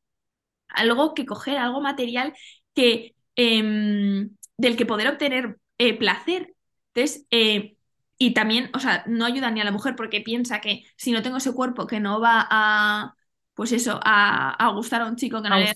algo 0.70 1.14
que 1.14 1.26
coger, 1.26 1.58
algo 1.58 1.82
material 1.82 2.34
que, 2.78 3.16
em, 3.36 4.30
del 4.56 4.78
que 4.78 4.86
poder 4.86 5.08
obtener 5.08 5.58
eh, 5.80 5.98
placer. 5.98 6.54
Entonces, 6.94 7.26
eh, 7.32 7.76
y 8.20 8.34
también, 8.36 8.70
o 8.76 8.80
sea, 8.80 9.04
no 9.08 9.26
ayuda 9.26 9.50
ni 9.50 9.62
a 9.62 9.64
la 9.64 9.72
mujer 9.72 9.96
porque 9.96 10.22
piensa 10.22 10.62
que 10.62 10.84
si 10.96 11.12
no 11.12 11.24
tengo 11.24 11.38
ese 11.38 11.54
cuerpo 11.54 11.88
que 11.88 12.00
no 12.00 12.22
va 12.22 12.48
a, 12.50 13.16
pues 13.56 13.72
eso, 13.72 14.00
a, 14.04 14.72
gustar 14.76 15.02
a 15.02 15.08
un 15.08 15.16
chico 15.16 15.42
que 15.42 15.50
no, 15.50 15.58
le, 15.58 15.74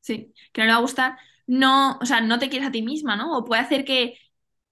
sí, 0.00 0.32
que 0.52 0.60
no 0.62 0.66
le 0.66 0.72
va 0.72 0.78
a 0.78 0.82
gustar, 0.82 1.18
no, 1.46 1.98
o 2.00 2.06
sea, 2.06 2.20
no 2.20 2.40
te 2.40 2.48
quieres 2.48 2.68
a 2.68 2.72
ti 2.72 2.82
misma, 2.82 3.16
¿no? 3.16 3.36
O 3.38 3.44
puede 3.44 3.62
hacer 3.62 3.84
que 3.84 4.18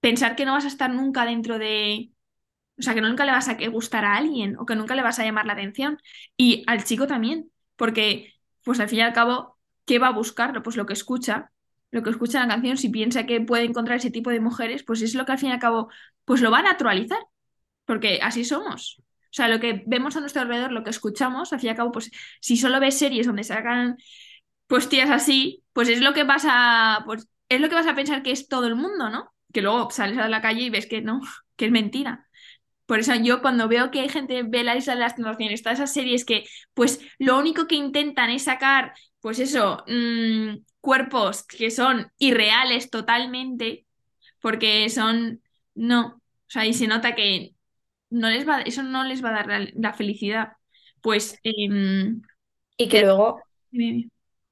pensar 0.01 0.35
que 0.35 0.45
no 0.45 0.53
vas 0.53 0.65
a 0.65 0.69
estar 0.69 0.91
nunca 0.91 1.25
dentro 1.25 1.59
de, 1.59 2.11
o 2.79 2.83
sea, 2.83 2.95
que 2.95 3.01
nunca 3.03 3.25
le 3.25 3.33
vas 3.33 3.49
a 3.49 3.57
gustar 3.69 4.05
a 4.05 4.17
alguien 4.17 4.57
o 4.59 4.67
que 4.67 4.75
nunca 4.75 4.97
le 4.97 5.03
vas 5.03 5.19
a 5.21 5.25
llamar 5.25 5.47
la 5.47 5.53
atención. 5.53 5.99
Y 6.37 6.65
al 6.67 6.83
chico 6.85 7.07
también, 7.07 7.53
porque 7.77 8.35
pues 8.65 8.81
al 8.81 8.89
fin 8.89 8.99
y 9.01 9.03
al 9.03 9.13
cabo, 9.13 9.59
¿qué 9.85 10.01
va 10.01 10.09
a 10.09 10.13
buscar? 10.13 10.61
Pues 10.63 10.77
lo 10.77 10.87
que 10.87 10.95
escucha, 10.95 11.52
lo 11.93 12.03
que 12.03 12.11
escucha 12.11 12.41
la 12.41 12.49
canción, 12.49 12.77
si 12.79 12.91
piensa 12.91 13.27
que 13.27 13.41
puede 13.43 13.65
encontrar 13.65 13.99
ese 13.99 14.11
tipo 14.11 14.31
de 14.31 14.41
mujeres, 14.41 14.83
pues 14.85 15.03
es 15.03 15.15
lo 15.15 15.27
que 15.27 15.33
al 15.33 15.39
fin 15.39 15.51
y 15.51 15.53
al 15.53 15.61
cabo, 15.61 15.91
pues 16.25 16.43
lo 16.43 16.51
va 16.51 16.61
a 16.61 16.63
naturalizar, 16.65 17.21
porque 17.87 18.21
así 18.23 18.45
somos. 18.45 18.99
O 19.01 19.35
sea, 19.35 19.49
lo 19.49 19.61
que 19.61 19.85
vemos 19.87 20.17
a 20.17 20.21
nuestro 20.21 20.43
alrededor, 20.43 20.73
lo 20.73 20.85
que 20.85 20.91
escuchamos, 20.91 21.53
al 21.53 21.61
fin 21.61 21.69
y 21.69 21.71
al 21.71 21.77
cabo, 21.77 21.93
pues 21.93 22.11
si 22.41 22.57
solo 22.57 22.81
ves 22.81 22.99
series 22.99 23.27
donde 23.27 23.45
sacan 23.45 23.97
pues 24.67 24.89
así, 25.11 25.65
pues 25.73 25.89
es 25.89 26.01
lo 26.01 26.15
que 26.15 26.25
vas 26.25 26.45
a, 26.49 27.03
pues 27.07 27.29
es 27.49 27.61
lo 27.61 27.69
que 27.69 27.75
vas 27.75 27.87
a 27.87 27.95
pensar 27.95 28.23
que 28.23 28.33
es 28.33 28.49
todo 28.49 28.67
el 28.67 28.75
mundo, 28.75 29.11
¿no? 29.11 29.33
Que 29.53 29.61
luego 29.63 29.91
sales 29.91 30.19
a 30.19 30.29
la 30.29 30.41
calle 30.41 30.63
y 30.63 30.71
ves 30.71 30.87
que 30.87 31.03
no, 31.03 31.21
que 31.57 31.67
es 31.67 31.73
mentira. 31.73 32.29
Por 32.87 32.99
eso 33.01 33.15
yo 33.17 33.43
cuando 33.43 33.69
veo 33.69 33.91
que 33.91 34.01
hay 34.01 34.09
gente 34.09 34.43
ve 34.45 34.65
la 34.65 34.77
isla 34.77 34.95
de 34.95 35.01
las 35.01 35.17
tentaciones, 35.17 35.63
todas 35.63 35.79
esas 35.79 35.93
series 35.95 36.25
que 36.25 36.45
pues 36.75 37.01
lo 37.19 37.39
único 37.39 37.67
que 37.67 37.77
intentan 37.77 38.31
es 38.31 38.45
sacar, 38.45 38.95
pues 39.21 39.39
eso, 39.39 39.85
mmm, 39.89 40.57
cuerpos 40.83 41.45
que 41.45 41.71
son 41.71 42.13
irreales 42.19 42.91
totalmente, 42.91 43.87
porque 44.41 44.91
son, 44.91 45.41
no, 45.75 46.17
o 46.17 46.21
sea, 46.49 46.67
y 46.67 46.75
se 46.75 46.87
nota 46.87 47.15
que 47.15 47.55
no 48.11 48.29
les 48.29 48.47
va, 48.47 48.61
eso 48.61 48.83
no 48.83 49.05
les 49.05 49.25
va 49.25 49.31
a 49.31 49.47
dar 49.47 49.71
la, 49.73 49.95
felicidad. 49.95 50.53
Pues... 51.01 51.39
Eh, 51.45 52.13
y 52.77 52.89
que 52.89 53.03
luego, 53.03 53.41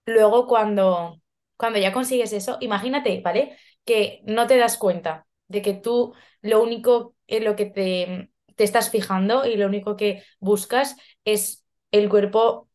luego 0.07 0.47
cuando, 0.47 1.21
cuando 1.57 1.79
ya 1.79 1.93
consigues 1.93 2.33
eso, 2.33 2.59
imagínate, 2.61 3.21
¿vale? 3.21 3.57
Que 3.85 4.23
no 4.25 4.47
te 4.47 4.57
das 4.57 4.79
cuenta 4.79 5.27
de 5.49 5.62
que 5.62 5.75
tú 5.75 6.14
lo 6.43 6.62
único 6.62 7.16
en 7.27 7.45
lo 7.45 7.57
que 7.57 7.66
te, 7.66 8.31
te 8.55 8.64
estás 8.64 8.90
fijando 8.90 9.45
y 9.47 9.57
lo 9.57 9.66
único 9.66 9.97
que 9.97 10.23
buscas 10.38 10.97
es 11.25 11.66
el 11.90 12.09
cuerpo 12.09 12.69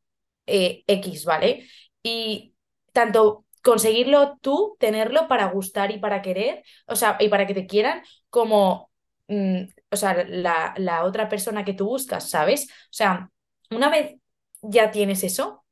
eh, 0.45 0.83
X, 0.87 1.25
¿vale? 1.25 1.67
Y 2.03 2.53
tanto 2.91 3.44
conseguirlo 3.65 4.37
tú, 4.41 4.77
tenerlo 4.79 5.27
para 5.29 5.47
gustar 5.47 5.91
y 5.91 5.99
para 5.99 6.21
querer, 6.23 6.63
o 6.87 6.95
sea, 6.97 7.17
y 7.19 7.29
para 7.29 7.47
que 7.47 7.55
te 7.55 7.67
quieran, 7.67 8.03
como, 8.31 8.91
mm, 9.29 9.63
o 9.91 9.97
sea, 9.97 10.25
la, 10.29 10.75
la, 10.77 11.03
otra 11.05 11.29
persona 11.29 11.65
que 11.65 11.73
tú 11.73 11.87
buscas, 11.87 12.29
¿sabes? 12.29 12.69
O 12.71 12.93
sea, 12.93 13.31
una 13.71 13.89
vez 13.89 14.15
ya 14.63 14.91
tienes 14.91 15.23
eso, 15.25 15.65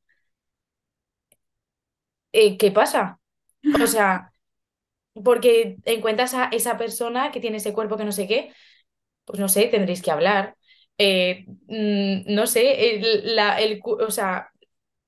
eh, 2.31 2.57
¿qué 2.57 2.71
pasa? 2.71 3.19
O 3.83 3.87
sea, 3.87 4.33
porque 5.25 5.77
encuentras 5.85 6.35
a 6.35 6.45
esa 6.47 6.77
persona 6.77 7.31
que 7.31 7.41
tiene 7.41 7.57
ese 7.57 7.73
cuerpo 7.73 7.97
que 7.97 8.05
no 8.05 8.13
sé 8.13 8.27
qué, 8.27 8.53
pues 9.25 9.39
no 9.39 9.49
sé, 9.49 9.67
tendréis 9.67 10.03
que 10.03 10.11
hablar. 10.11 10.57
Eh, 10.99 11.45
mm, 11.67 12.33
no 12.35 12.47
sé, 12.47 12.99
la, 13.25 13.61
el, 13.61 13.81
o 13.85 14.11
sea, 14.11 14.51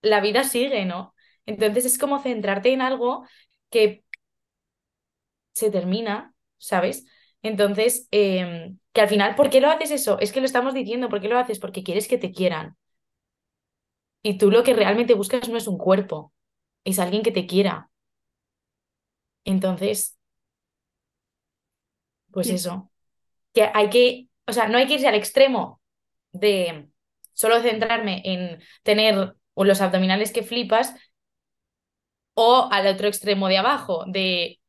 la 0.04 0.21
vida 0.21 0.45
sigue, 0.45 0.86
¿no? 0.86 1.14
Entonces 1.46 1.86
es 1.86 1.98
como 1.98 2.20
centrarte 2.20 2.74
en 2.74 2.82
algo 2.82 3.26
que 3.70 4.04
se 5.54 5.72
termina, 5.72 6.34
¿sabes? 6.58 7.06
Entonces, 7.42 8.08
em, 8.12 8.80
que 8.94 9.02
al 9.02 9.08
final, 9.10 9.36
¿por 9.36 9.50
qué 9.50 9.62
lo 9.62 9.70
haces 9.70 9.92
eso? 9.92 10.20
Es 10.20 10.32
que 10.32 10.40
lo 10.40 10.46
estamos 10.46 10.74
diciendo, 10.74 11.10
¿por 11.10 11.22
qué 11.22 11.28
lo 11.30 11.38
haces? 11.40 11.60
Porque 11.60 11.84
quieres 11.84 12.08
que 12.08 12.18
te 12.18 12.32
quieran. 12.32 12.76
Y 14.24 14.38
tú 14.38 14.52
lo 14.52 14.64
que 14.64 14.74
realmente 14.74 15.14
buscas 15.14 15.48
no 15.50 15.56
es 15.58 15.68
un 15.68 15.78
cuerpo, 15.78 16.34
es 16.84 17.00
alguien 17.00 17.24
que 17.24 17.32
te 17.32 17.46
quiera. 17.48 17.90
Entonces, 19.46 20.18
pues 22.32 22.50
eso, 22.50 22.92
que 23.54 23.70
hay 23.74 23.90
que, 23.92 24.30
o 24.48 24.54
sea, 24.54 24.68
no 24.70 24.78
hay 24.78 24.88
que 24.88 24.96
irse 24.96 25.08
al 25.08 25.16
extremo 25.16 25.82
de 26.34 26.90
solo 27.34 27.62
centrarme 27.62 28.22
en 28.26 28.62
tener 28.84 29.36
los 29.56 29.82
abdominales 29.82 30.32
que 30.34 30.44
flipas 30.44 30.96
o 32.36 32.69
al 32.71 32.88
otro 32.88 33.10
extremo 33.10 33.50
de 33.50 33.60
abajo 33.60 34.06
de, 34.08 34.62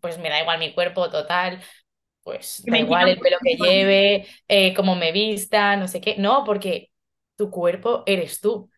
pues 0.00 0.18
me 0.18 0.30
da 0.30 0.40
igual 0.42 0.58
mi 0.58 0.74
cuerpo 0.74 1.10
total, 1.10 1.62
pues 2.22 2.64
da 2.68 2.78
igual 2.78 3.08
el 3.08 3.20
pelo 3.20 3.38
que 3.44 3.56
lleve, 3.56 4.26
eh, 4.48 4.74
cómo 4.74 4.96
me 4.96 5.12
vista, 5.12 5.76
no 5.76 5.88
sé 5.88 6.00
qué. 6.00 6.16
No, 6.18 6.44
porque 6.44 6.90
tu 7.36 7.50
cuerpo 7.50 8.02
eres 8.06 8.40
tú 8.40 8.70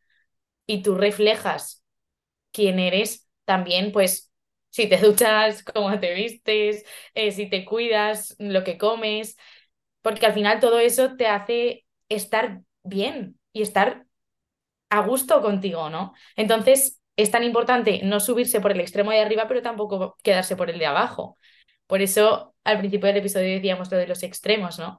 y 0.66 0.82
tú 0.82 0.94
reflejas 0.96 1.84
quién 2.52 2.78
eres 2.78 3.28
también, 3.44 3.92
pues 3.92 4.32
si 4.70 4.88
te 4.88 4.98
duchas, 5.00 5.62
cómo 5.64 5.98
te 6.00 6.14
vistes, 6.14 6.84
eh, 7.14 7.32
si 7.32 7.48
te 7.50 7.64
cuidas, 7.64 8.36
lo 8.38 8.64
que 8.64 8.78
comes, 8.78 9.36
porque 10.02 10.26
al 10.26 10.34
final 10.34 10.60
todo 10.60 10.78
eso 10.80 11.16
te 11.16 11.26
hace 11.28 11.86
estar 12.08 12.62
bien 12.84 13.38
y 13.52 13.62
estar 13.62 14.06
a 14.90 15.00
gusto 15.06 15.42
contigo, 15.42 15.90
¿no? 15.90 16.14
Entonces 16.36 17.00
es 17.16 17.30
tan 17.30 17.44
importante 17.44 18.00
no 18.02 18.20
subirse 18.20 18.60
por 18.60 18.72
el 18.72 18.80
extremo 18.80 19.10
de 19.10 19.20
arriba, 19.20 19.46
pero 19.48 19.62
tampoco 19.62 20.16
quedarse 20.22 20.56
por 20.56 20.70
el 20.70 20.78
de 20.78 20.86
abajo. 20.86 21.38
Por 21.86 22.00
eso 22.02 22.54
al 22.64 22.78
principio 22.78 23.06
del 23.08 23.18
episodio 23.18 23.54
decíamos 23.54 23.90
lo 23.90 23.98
de 23.98 24.06
los 24.06 24.22
extremos, 24.22 24.78
¿no? 24.78 24.98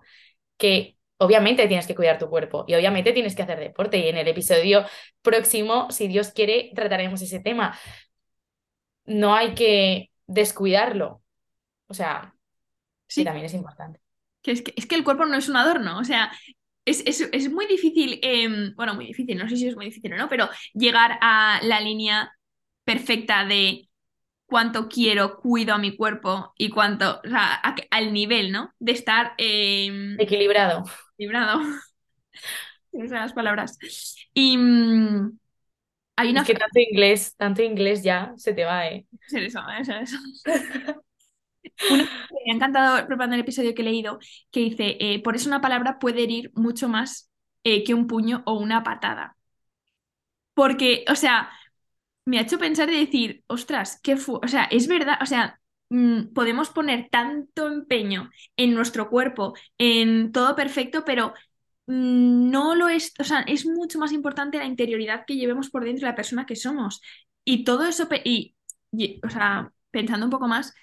Que 0.58 0.98
obviamente 1.18 1.68
tienes 1.68 1.88
que 1.88 1.96
cuidar 1.96 2.20
tu 2.20 2.30
cuerpo 2.30 2.66
y 2.68 2.76
obviamente 2.76 3.12
tienes 3.12 3.36
que 3.36 3.44
hacer 3.44 3.60
deporte. 3.60 3.98
Y 3.98 4.08
en 4.08 4.18
el 4.18 4.28
episodio 4.28 4.86
próximo, 5.22 5.90
si 5.92 6.08
Dios 6.08 6.32
quiere, 6.32 6.72
trataremos 6.76 7.22
ese 7.22 7.40
tema 7.40 7.78
no 9.06 9.36
hay 9.36 9.54
que 9.56 10.12
descuidarlo. 10.28 11.22
O 11.88 11.94
sea, 11.94 12.36
sí, 13.08 13.24
también 13.24 13.46
es 13.46 13.54
importante. 13.54 14.02
Que 14.42 14.52
es, 14.52 14.62
que 14.62 14.74
es 14.76 14.86
que 14.86 14.96
el 14.96 15.04
cuerpo 15.04 15.26
no 15.26 15.36
es 15.36 15.50
un 15.50 15.58
adorno, 15.58 15.98
o 15.98 16.04
sea, 16.04 16.32
es, 16.86 17.22
es, 17.32 17.52
muy 17.52 17.66
difícil, 17.66 18.20
em, 18.22 18.74
bueno, 18.76 18.94
muy 18.94 19.08
difícil, 19.08 19.38
no 19.38 19.50
sé 19.50 19.58
si 19.58 19.68
es 19.68 19.76
muy 19.76 19.86
difícil 19.86 20.14
o 20.14 20.18
no, 20.18 20.30
pero 20.30 20.50
llegar 20.74 21.18
a 21.22 21.60
la 21.64 21.82
línea 21.82 22.32
perfecta 22.84 23.46
de 23.46 23.90
cuánto 24.46 24.88
quiero, 24.88 25.38
cuido 25.38 25.74
a 25.74 25.80
mi 25.80 25.96
cuerpo 25.96 26.54
y 26.58 26.70
cuánto, 26.70 27.22
o 27.26 27.30
sea, 27.30 27.62
al 27.90 28.14
nivel, 28.14 28.52
¿no? 28.52 28.74
De 28.80 28.92
estar 28.92 29.34
em, 29.38 30.20
equilibrado. 30.20 30.84
Equilibrado. 31.14 31.62
Son 32.92 33.10
las 33.10 33.34
palabras. 33.34 33.78
Y, 34.34 34.58
mm, 34.58 35.38
hay 36.16 36.30
una... 36.30 36.42
Es 36.42 36.48
que 36.48 36.54
tanto 36.54 36.80
inglés, 36.80 37.36
tanto 37.36 37.62
inglés 37.62 38.04
ya 38.04 38.34
se 38.38 38.54
te 38.54 38.64
va, 38.64 38.88
¿eh? 38.88 39.06
Ser 39.28 39.44
eso, 39.44 39.62
eso, 39.80 39.94
eso. 41.66 42.06
me 42.46 42.52
ha 42.52 42.56
encantado 42.56 43.08
preparando 43.08 43.36
el 43.36 43.42
episodio 43.42 43.74
que 43.76 43.82
he 43.82 43.86
leído, 43.86 44.20
que 44.52 44.62
dice, 44.62 44.98
eh, 45.00 45.22
por 45.24 45.36
eso 45.36 45.50
una 45.50 45.62
palabra 45.62 46.00
puede 46.00 46.24
herir 46.24 46.52
mucho 46.56 46.90
más 46.90 47.32
eh, 47.64 47.84
que 47.84 47.94
un 47.94 48.08
puño 48.08 48.44
o 48.46 48.54
una 48.60 48.84
patada. 48.84 49.38
Porque, 50.54 51.06
o 51.10 51.16
sea, 51.16 51.50
me 52.26 52.40
ha 52.40 52.42
hecho 52.44 52.60
pensar 52.60 52.90
y 52.90 53.00
decir, 53.00 53.44
ostras, 53.48 54.00
qué 54.04 54.18
fu 54.18 54.36
o 54.44 54.48
sea, 54.48 54.66
es 54.66 54.88
verdad, 54.88 55.18
o 55.22 55.26
sea, 55.26 55.60
mm, 55.90 56.34
podemos 56.34 56.70
poner 56.70 57.10
tanto 57.12 57.68
empeño 57.68 58.32
en 58.58 58.74
nuestro 58.74 59.10
cuerpo, 59.10 59.54
en 59.78 60.32
todo 60.32 60.56
perfecto, 60.56 61.04
pero 61.06 61.34
mm, 61.88 62.50
no 62.52 62.76
lo 62.76 62.90
es, 62.90 63.14
o 63.20 63.24
sea, 63.24 63.42
es 63.42 63.66
mucho 63.66 64.00
más 64.00 64.12
importante 64.14 64.58
la 64.58 64.66
interioridad 64.66 65.26
que 65.28 65.36
llevemos 65.38 65.70
por 65.70 65.84
dentro 65.86 66.06
de 66.08 66.12
la 66.12 66.16
persona 66.16 66.46
que 66.46 66.56
somos. 66.56 67.02
Y 67.46 67.64
todo 67.64 67.86
eso, 67.88 68.08
y, 68.24 68.56
y, 68.92 69.22
o 69.26 69.30
sea, 69.30 69.72
pensando 69.92 70.26
un 70.26 70.32
poco 70.32 70.48
más, 70.48 70.74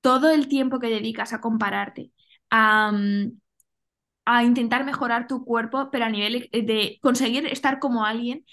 todo 0.00 0.30
el 0.30 0.48
tiempo 0.48 0.78
que 0.78 0.88
dedicas 0.88 1.32
a 1.32 1.40
compararte, 1.40 2.10
a, 2.50 2.92
mm, 2.92 3.38
a 4.24 4.44
intentar 4.44 4.84
mejorar 4.84 5.26
tu 5.26 5.44
cuerpo, 5.44 5.90
pero 5.90 6.04
a 6.04 6.10
nivel 6.10 6.48
de 6.52 6.98
conseguir 7.02 7.46
estar 7.46 7.78
como 7.78 8.04
alguien, 8.04 8.44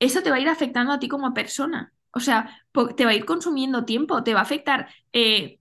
eso 0.00 0.22
te 0.22 0.30
va 0.30 0.36
a 0.36 0.40
ir 0.40 0.48
afectando 0.48 0.92
a 0.92 0.98
ti 1.00 1.08
como 1.08 1.34
persona. 1.34 1.92
O 2.12 2.20
sea, 2.20 2.64
te 2.96 3.04
va 3.04 3.12
a 3.12 3.14
ir 3.14 3.24
consumiendo 3.26 3.84
tiempo, 3.84 4.24
te 4.24 4.34
va 4.34 4.40
a 4.40 4.42
afectar 4.44 4.88
eh, 5.12 5.60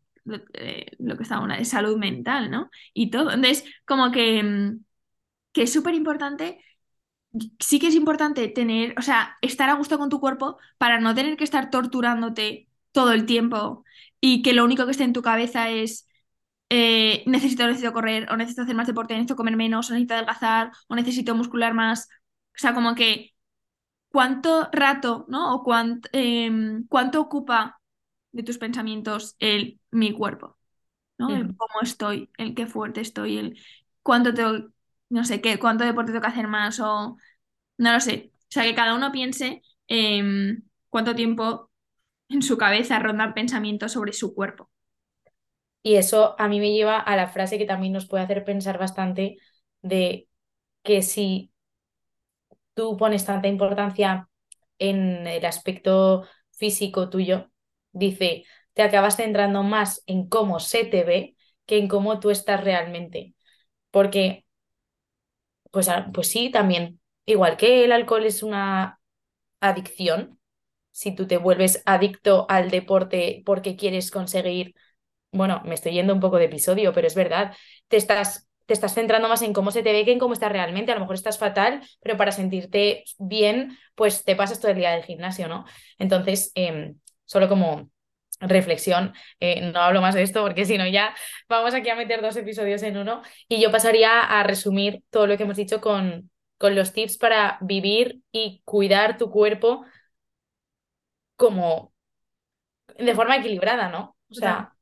eh, 0.53 0.85
lo, 0.99 1.17
que 1.17 1.23
está 1.23 1.39
una 1.39 1.57
de 1.57 1.65
salud 1.65 1.97
mental, 1.97 2.51
¿no? 2.51 2.69
Y 2.93 3.09
todo. 3.11 3.31
Entonces, 3.31 3.65
como 3.85 4.11
que, 4.11 4.43
mm, 4.43 4.83
que 5.53 5.63
es 5.63 5.73
súper 5.73 5.95
importante. 5.95 6.59
Sí 7.59 7.79
que 7.79 7.87
es 7.87 7.95
importante 7.95 8.47
tener, 8.47 8.95
o 8.97 9.01
sea, 9.03 9.37
estar 9.41 9.69
a 9.69 9.75
gusto 9.75 9.97
con 9.99 10.09
tu 10.09 10.19
cuerpo 10.19 10.57
para 10.77 10.99
no 10.99 11.13
tener 11.13 11.37
que 11.37 11.43
estar 11.43 11.69
torturándote 11.69 12.67
todo 12.91 13.11
el 13.13 13.25
tiempo 13.27 13.83
y 14.21 14.41
que 14.41 14.53
lo 14.53 14.65
único 14.65 14.85
que 14.85 14.91
esté 14.91 15.03
en 15.03 15.13
tu 15.13 15.21
cabeza 15.21 15.69
es 15.69 16.07
eh, 16.69 17.23
necesito, 17.25 17.65
necesito 17.65 17.93
correr, 17.93 18.31
o 18.31 18.37
necesito 18.37 18.61
hacer 18.63 18.75
más 18.75 18.87
deporte, 18.87 19.13
necesito 19.13 19.35
comer 19.35 19.55
menos, 19.57 19.89
o 19.89 19.93
necesito 19.93 20.13
adelgazar, 20.13 20.71
o 20.87 20.95
necesito 20.95 21.35
muscular 21.35 21.73
más. 21.73 22.07
O 22.55 22.59
sea, 22.59 22.73
como 22.73 22.95
que 22.95 23.33
cuánto 24.09 24.69
rato, 24.71 25.25
¿no? 25.29 25.55
O 25.55 25.63
em, 26.11 26.87
cuánto 26.87 27.21
ocupa 27.21 27.81
de 28.31 28.43
tus 28.43 28.57
pensamientos 28.57 29.35
el 29.39 29.79
mi 29.91 30.13
cuerpo, 30.13 30.57
¿no? 31.17 31.35
El 31.35 31.55
cómo 31.55 31.81
estoy, 31.81 32.29
el 32.37 32.55
qué 32.55 32.67
fuerte 32.67 33.01
estoy, 33.01 33.37
el 33.37 33.59
cuánto 34.03 34.33
tengo, 34.33 34.69
no 35.09 35.25
sé 35.25 35.41
qué, 35.41 35.59
cuánto 35.59 35.83
deporte 35.83 36.11
tengo 36.11 36.21
que 36.21 36.27
hacer 36.27 36.47
más, 36.47 36.79
o 36.79 37.17
no 37.77 37.93
lo 37.93 37.99
sé. 37.99 38.31
O 38.35 38.47
sea, 38.49 38.63
que 38.63 38.75
cada 38.75 38.95
uno 38.95 39.11
piense 39.11 39.61
em, 39.87 40.63
cuánto 40.89 41.15
tiempo 41.15 41.68
en 42.29 42.41
su 42.41 42.57
cabeza 42.57 42.99
rondan 42.99 43.33
pensamientos 43.33 43.91
sobre 43.93 44.13
su 44.13 44.33
cuerpo. 44.33 44.69
Y 45.83 45.95
eso 45.95 46.35
a 46.39 46.47
mí 46.47 46.59
me 46.59 46.73
lleva 46.73 46.99
a 46.99 47.15
la 47.15 47.29
frase 47.29 47.57
que 47.57 47.65
también 47.65 47.93
nos 47.93 48.07
puede 48.07 48.23
hacer 48.23 48.43
pensar 48.45 48.77
bastante 48.77 49.37
de 49.81 50.27
que 50.83 51.01
si 51.03 51.51
tú 52.73 52.97
pones 52.97 53.25
tanta 53.25 53.47
importancia 53.47 54.29
en 54.79 55.27
el 55.27 55.45
aspecto 55.45 56.25
físico 56.51 57.09
tuyo, 57.09 57.51
dice, 57.91 58.45
te 58.73 58.81
acabas 58.83 59.17
centrando 59.17 59.63
más 59.63 60.03
en 60.07 60.27
cómo 60.29 60.59
se 60.59 60.85
te 60.85 61.03
ve 61.03 61.35
que 61.65 61.77
en 61.77 61.87
cómo 61.87 62.19
tú 62.19 62.29
estás 62.31 62.63
realmente. 62.63 63.35
Porque, 63.91 64.45
pues, 65.71 65.87
pues 66.13 66.29
sí, 66.31 66.51
también, 66.51 66.99
igual 67.25 67.57
que 67.57 67.85
el 67.85 67.91
alcohol 67.91 68.25
es 68.25 68.43
una 68.43 68.99
adicción, 69.61 70.38
si 70.99 71.15
tú 71.15 71.27
te 71.27 71.37
vuelves 71.37 71.81
adicto 71.85 72.45
al 72.49 72.69
deporte 72.69 73.41
porque 73.45 73.77
quieres 73.77 74.11
conseguir 74.11 74.75
bueno, 75.31 75.61
me 75.65 75.75
estoy 75.75 75.93
yendo 75.93 76.13
un 76.13 76.19
poco 76.19 76.37
de 76.37 76.45
episodio, 76.45 76.93
pero 76.93 77.07
es 77.07 77.15
verdad, 77.15 77.55
te 77.87 77.97
estás, 77.97 78.49
te 78.65 78.73
estás 78.73 78.93
centrando 78.93 79.29
más 79.29 79.41
en 79.41 79.53
cómo 79.53 79.71
se 79.71 79.83
te 79.83 79.93
ve 79.93 80.05
que 80.05 80.11
en 80.11 80.19
cómo 80.19 80.33
estás 80.33 80.51
realmente. 80.51 80.91
A 80.91 80.95
lo 80.95 81.01
mejor 81.01 81.15
estás 81.15 81.37
fatal, 81.37 81.81
pero 82.01 82.17
para 82.17 82.31
sentirte 82.31 83.03
bien, 83.19 83.77
pues 83.95 84.23
te 84.23 84.35
pasas 84.35 84.59
todo 84.59 84.71
el 84.71 84.77
día 84.77 84.91
del 84.91 85.03
gimnasio, 85.03 85.47
¿no? 85.47 85.65
Entonces, 85.99 86.51
em, 86.55 86.95
solo 87.25 87.47
como 87.47 87.91
reflexión, 88.39 89.13
eh, 89.39 89.61
no 89.71 89.81
hablo 89.81 90.01
más 90.01 90.15
de 90.15 90.23
esto 90.23 90.41
porque 90.41 90.65
si 90.65 90.77
no 90.77 90.87
ya 90.87 91.13
vamos 91.49 91.73
aquí 91.73 91.89
a 91.89 91.95
meter 91.95 92.21
dos 92.21 92.35
episodios 92.37 92.81
en 92.83 92.97
uno 92.97 93.21
y 93.47 93.61
yo 93.61 93.71
pasaría 93.71 94.21
a 94.21 94.43
resumir 94.43 95.03
todo 95.09 95.27
lo 95.27 95.37
que 95.37 95.43
hemos 95.43 95.57
dicho 95.57 95.81
con, 95.81 96.31
con 96.57 96.75
los 96.75 96.93
tips 96.93 97.17
para 97.17 97.57
vivir 97.61 98.21
y 98.31 98.61
cuidar 98.65 99.17
tu 99.17 99.29
cuerpo 99.29 99.85
como 101.39 101.93
de 102.97 103.15
forma 103.15 103.37
equilibrada, 103.37 103.87
¿no? 103.89 104.17
O 104.29 104.33
sea, 104.33 104.73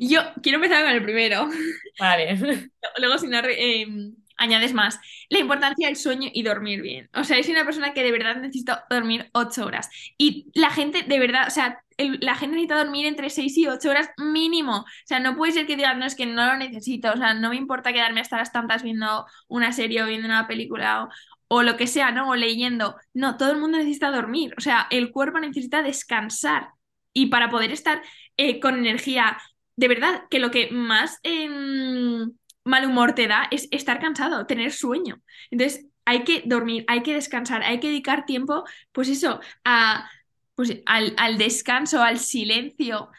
yo 0.00 0.20
quiero 0.42 0.56
empezar 0.56 0.84
con 0.84 0.92
el 0.92 1.02
primero. 1.02 1.48
Vale. 2.00 2.68
Luego, 2.98 3.18
si 3.18 3.28
no 3.28 3.38
em, 3.44 4.16
añades 4.36 4.74
más. 4.74 4.98
La 5.28 5.38
importancia 5.38 5.86
del 5.86 5.96
sueño 5.96 6.28
y 6.32 6.42
dormir 6.42 6.82
bien. 6.82 7.08
O 7.14 7.22
sea, 7.22 7.38
es 7.38 7.48
una 7.48 7.64
persona 7.64 7.94
que 7.94 8.02
de 8.02 8.10
verdad 8.10 8.36
necesita 8.36 8.84
dormir 8.90 9.30
ocho 9.32 9.64
horas. 9.64 9.88
Y 10.18 10.50
la 10.54 10.70
gente, 10.70 11.04
de 11.04 11.18
verdad, 11.20 11.46
o 11.46 11.50
sea, 11.50 11.80
la 11.98 12.34
gente 12.34 12.56
necesita 12.56 12.82
dormir 12.82 13.06
entre 13.06 13.30
seis 13.30 13.56
y 13.56 13.68
ocho 13.68 13.90
horas 13.90 14.10
mínimo. 14.18 14.80
O 14.80 14.86
sea, 15.04 15.20
no 15.20 15.36
puede 15.36 15.52
ser 15.52 15.66
que 15.66 15.76
digan, 15.76 16.00
no, 16.00 16.06
es 16.06 16.16
que 16.16 16.26
no 16.26 16.46
lo 16.46 16.56
necesito. 16.56 17.12
O 17.12 17.16
sea, 17.16 17.32
no 17.34 17.50
me 17.50 17.56
importa 17.56 17.92
quedarme 17.92 18.20
hasta 18.20 18.38
las 18.38 18.52
tantas 18.52 18.82
viendo 18.82 19.24
una 19.46 19.72
serie 19.72 20.02
o 20.02 20.06
viendo 20.06 20.26
una 20.26 20.48
película 20.48 21.04
o, 21.04 21.08
o 21.48 21.62
lo 21.62 21.76
que 21.76 21.86
sea, 21.86 22.10
¿no? 22.10 22.30
O 22.30 22.36
leyendo. 22.36 22.96
No, 23.14 23.36
todo 23.36 23.52
el 23.52 23.58
mundo 23.58 23.78
necesita 23.78 24.10
dormir. 24.10 24.54
O 24.58 24.60
sea, 24.60 24.86
el 24.90 25.12
cuerpo 25.12 25.38
necesita 25.38 25.82
descansar. 25.82 26.70
Y 27.12 27.26
para 27.26 27.50
poder 27.50 27.72
estar 27.72 28.02
eh, 28.36 28.60
con 28.60 28.78
energía 28.78 29.38
de 29.76 29.88
verdad 29.88 30.22
que 30.30 30.38
lo 30.38 30.50
que 30.50 30.70
más 30.70 31.18
em, 31.22 32.32
mal 32.64 32.86
humor 32.86 33.14
te 33.14 33.28
da 33.28 33.46
es 33.50 33.68
estar 33.70 34.00
cansado, 34.00 34.46
tener 34.46 34.72
sueño. 34.72 35.20
Entonces, 35.50 35.86
hay 36.04 36.24
que 36.24 36.42
dormir, 36.46 36.84
hay 36.88 37.02
que 37.02 37.14
descansar, 37.14 37.62
hay 37.62 37.80
que 37.80 37.88
dedicar 37.88 38.24
tiempo, 38.26 38.64
pues 38.92 39.08
eso, 39.08 39.40
a, 39.64 40.10
pues, 40.54 40.80
al, 40.86 41.38
descanso, 41.38 42.02
al 42.02 42.18
silencio. 42.18 43.10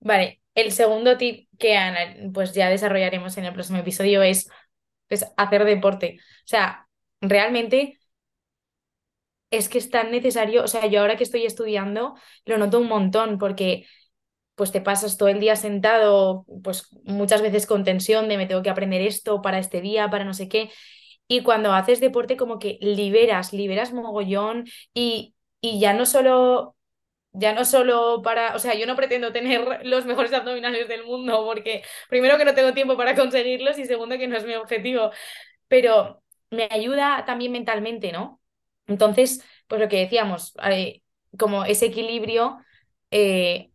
Vale, 0.00 0.40
el 0.54 0.72
segundo 0.72 1.16
tip 1.16 1.48
que 1.58 2.30
pues 2.32 2.52
ya 2.52 2.68
desarrollaremos 2.68 3.36
en 3.38 3.46
el 3.46 3.54
próximo 3.54 3.78
episodio 3.78 4.22
es 4.22 4.48
hacer 5.36 5.64
deporte. 5.64 6.18
O 6.20 6.46
sea, 6.46 6.83
realmente 7.28 7.98
es 9.50 9.68
que 9.68 9.78
es 9.78 9.90
tan 9.90 10.10
necesario, 10.10 10.64
o 10.64 10.68
sea, 10.68 10.86
yo 10.86 11.00
ahora 11.00 11.16
que 11.16 11.24
estoy 11.24 11.44
estudiando 11.46 12.16
lo 12.44 12.58
noto 12.58 12.80
un 12.80 12.88
montón 12.88 13.38
porque 13.38 13.86
pues 14.54 14.72
te 14.72 14.80
pasas 14.82 15.16
todo 15.18 15.28
el 15.30 15.40
día 15.40 15.56
sentado, 15.56 16.46
pues 16.64 16.88
muchas 17.04 17.42
veces 17.42 17.66
con 17.66 17.84
tensión 17.84 18.28
de 18.28 18.38
me 18.38 18.46
tengo 18.46 18.62
que 18.62 18.70
aprender 18.70 19.02
esto 19.02 19.42
para 19.42 19.58
este 19.58 19.80
día, 19.82 20.10
para 20.10 20.24
no 20.24 20.34
sé 20.34 20.48
qué. 20.48 20.70
Y 21.28 21.42
cuando 21.42 21.72
haces 21.74 22.00
deporte 22.00 22.36
como 22.36 22.58
que 22.60 22.78
liberas, 22.82 23.52
liberas 23.52 23.92
mogollón 23.92 24.66
y, 24.94 25.34
y 25.60 25.80
ya 25.80 25.94
no 25.94 26.06
solo 26.06 26.76
ya 27.32 27.52
no 27.54 27.64
solo 27.64 28.22
para, 28.22 28.54
o 28.56 28.58
sea, 28.60 28.74
yo 28.74 28.86
no 28.86 28.96
pretendo 28.96 29.32
tener 29.32 29.80
los 29.84 30.06
mejores 30.06 30.32
abdominales 30.32 30.88
del 30.88 31.04
mundo 31.04 31.44
porque 31.46 31.82
primero 32.08 32.38
que 32.38 32.44
no 32.46 32.54
tengo 32.54 32.74
tiempo 32.74 32.96
para 32.96 33.14
conseguirlos 33.16 33.78
y 33.78 33.86
segundo 33.86 34.18
que 34.18 34.28
no 34.28 34.36
es 34.36 34.44
mi 34.46 34.54
objetivo, 34.54 35.10
pero 35.68 36.23
me 36.54 36.68
ayuda 36.70 37.24
también 37.26 37.52
mentalmente, 37.52 38.12
¿no? 38.12 38.40
Entonces, 38.86 39.44
pues 39.66 39.80
lo 39.80 39.88
que 39.88 39.98
decíamos, 39.98 40.54
eh, 40.70 41.02
como 41.38 41.64
ese 41.64 41.86
equilibrio, 41.86 42.58
eh, 43.10 43.70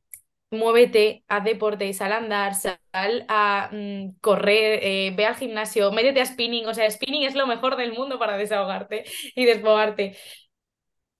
muévete, 0.51 1.23
haz 1.27 1.43
deporte, 1.43 1.93
sal 1.93 2.11
a 2.11 2.17
andar, 2.17 2.55
sal 2.55 2.79
a 3.27 3.69
mm, 3.71 4.17
correr, 4.21 4.79
eh, 4.83 5.13
ve 5.15 5.25
al 5.25 5.35
gimnasio, 5.35 5.91
métete 5.91 6.21
a 6.21 6.25
spinning. 6.25 6.67
O 6.67 6.73
sea, 6.73 6.89
spinning 6.89 7.23
es 7.23 7.35
lo 7.35 7.47
mejor 7.47 7.75
del 7.77 7.93
mundo 7.93 8.19
para 8.19 8.37
desahogarte 8.37 9.03
y 9.35 9.45
desfogarte. 9.45 10.17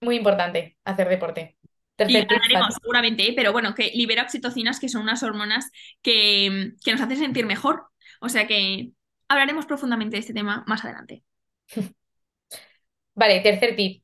Muy 0.01 0.15
importante 0.15 0.77
hacer 0.85 1.09
deporte. 1.09 1.57
y 1.97 2.17
hablaremos 2.17 2.75
seguramente, 2.81 3.33
pero 3.35 3.51
bueno, 3.51 3.75
que 3.75 3.91
libera 3.93 4.23
oxitocinas, 4.23 4.79
que 4.79 4.87
son 4.87 5.01
unas 5.01 5.21
hormonas 5.23 5.69
que, 6.01 6.71
que 6.83 6.91
nos 6.93 7.01
hacen 7.01 7.17
sentir 7.17 7.45
mejor. 7.45 7.87
O 8.21 8.29
sea 8.29 8.47
que 8.47 8.91
hablaremos 9.27 9.65
profundamente 9.65 10.15
de 10.15 10.21
este 10.21 10.33
tema 10.33 10.63
más 10.67 10.83
adelante. 10.85 11.23
Vale, 13.15 13.39
tercer 13.41 13.75
tip. 13.75 14.03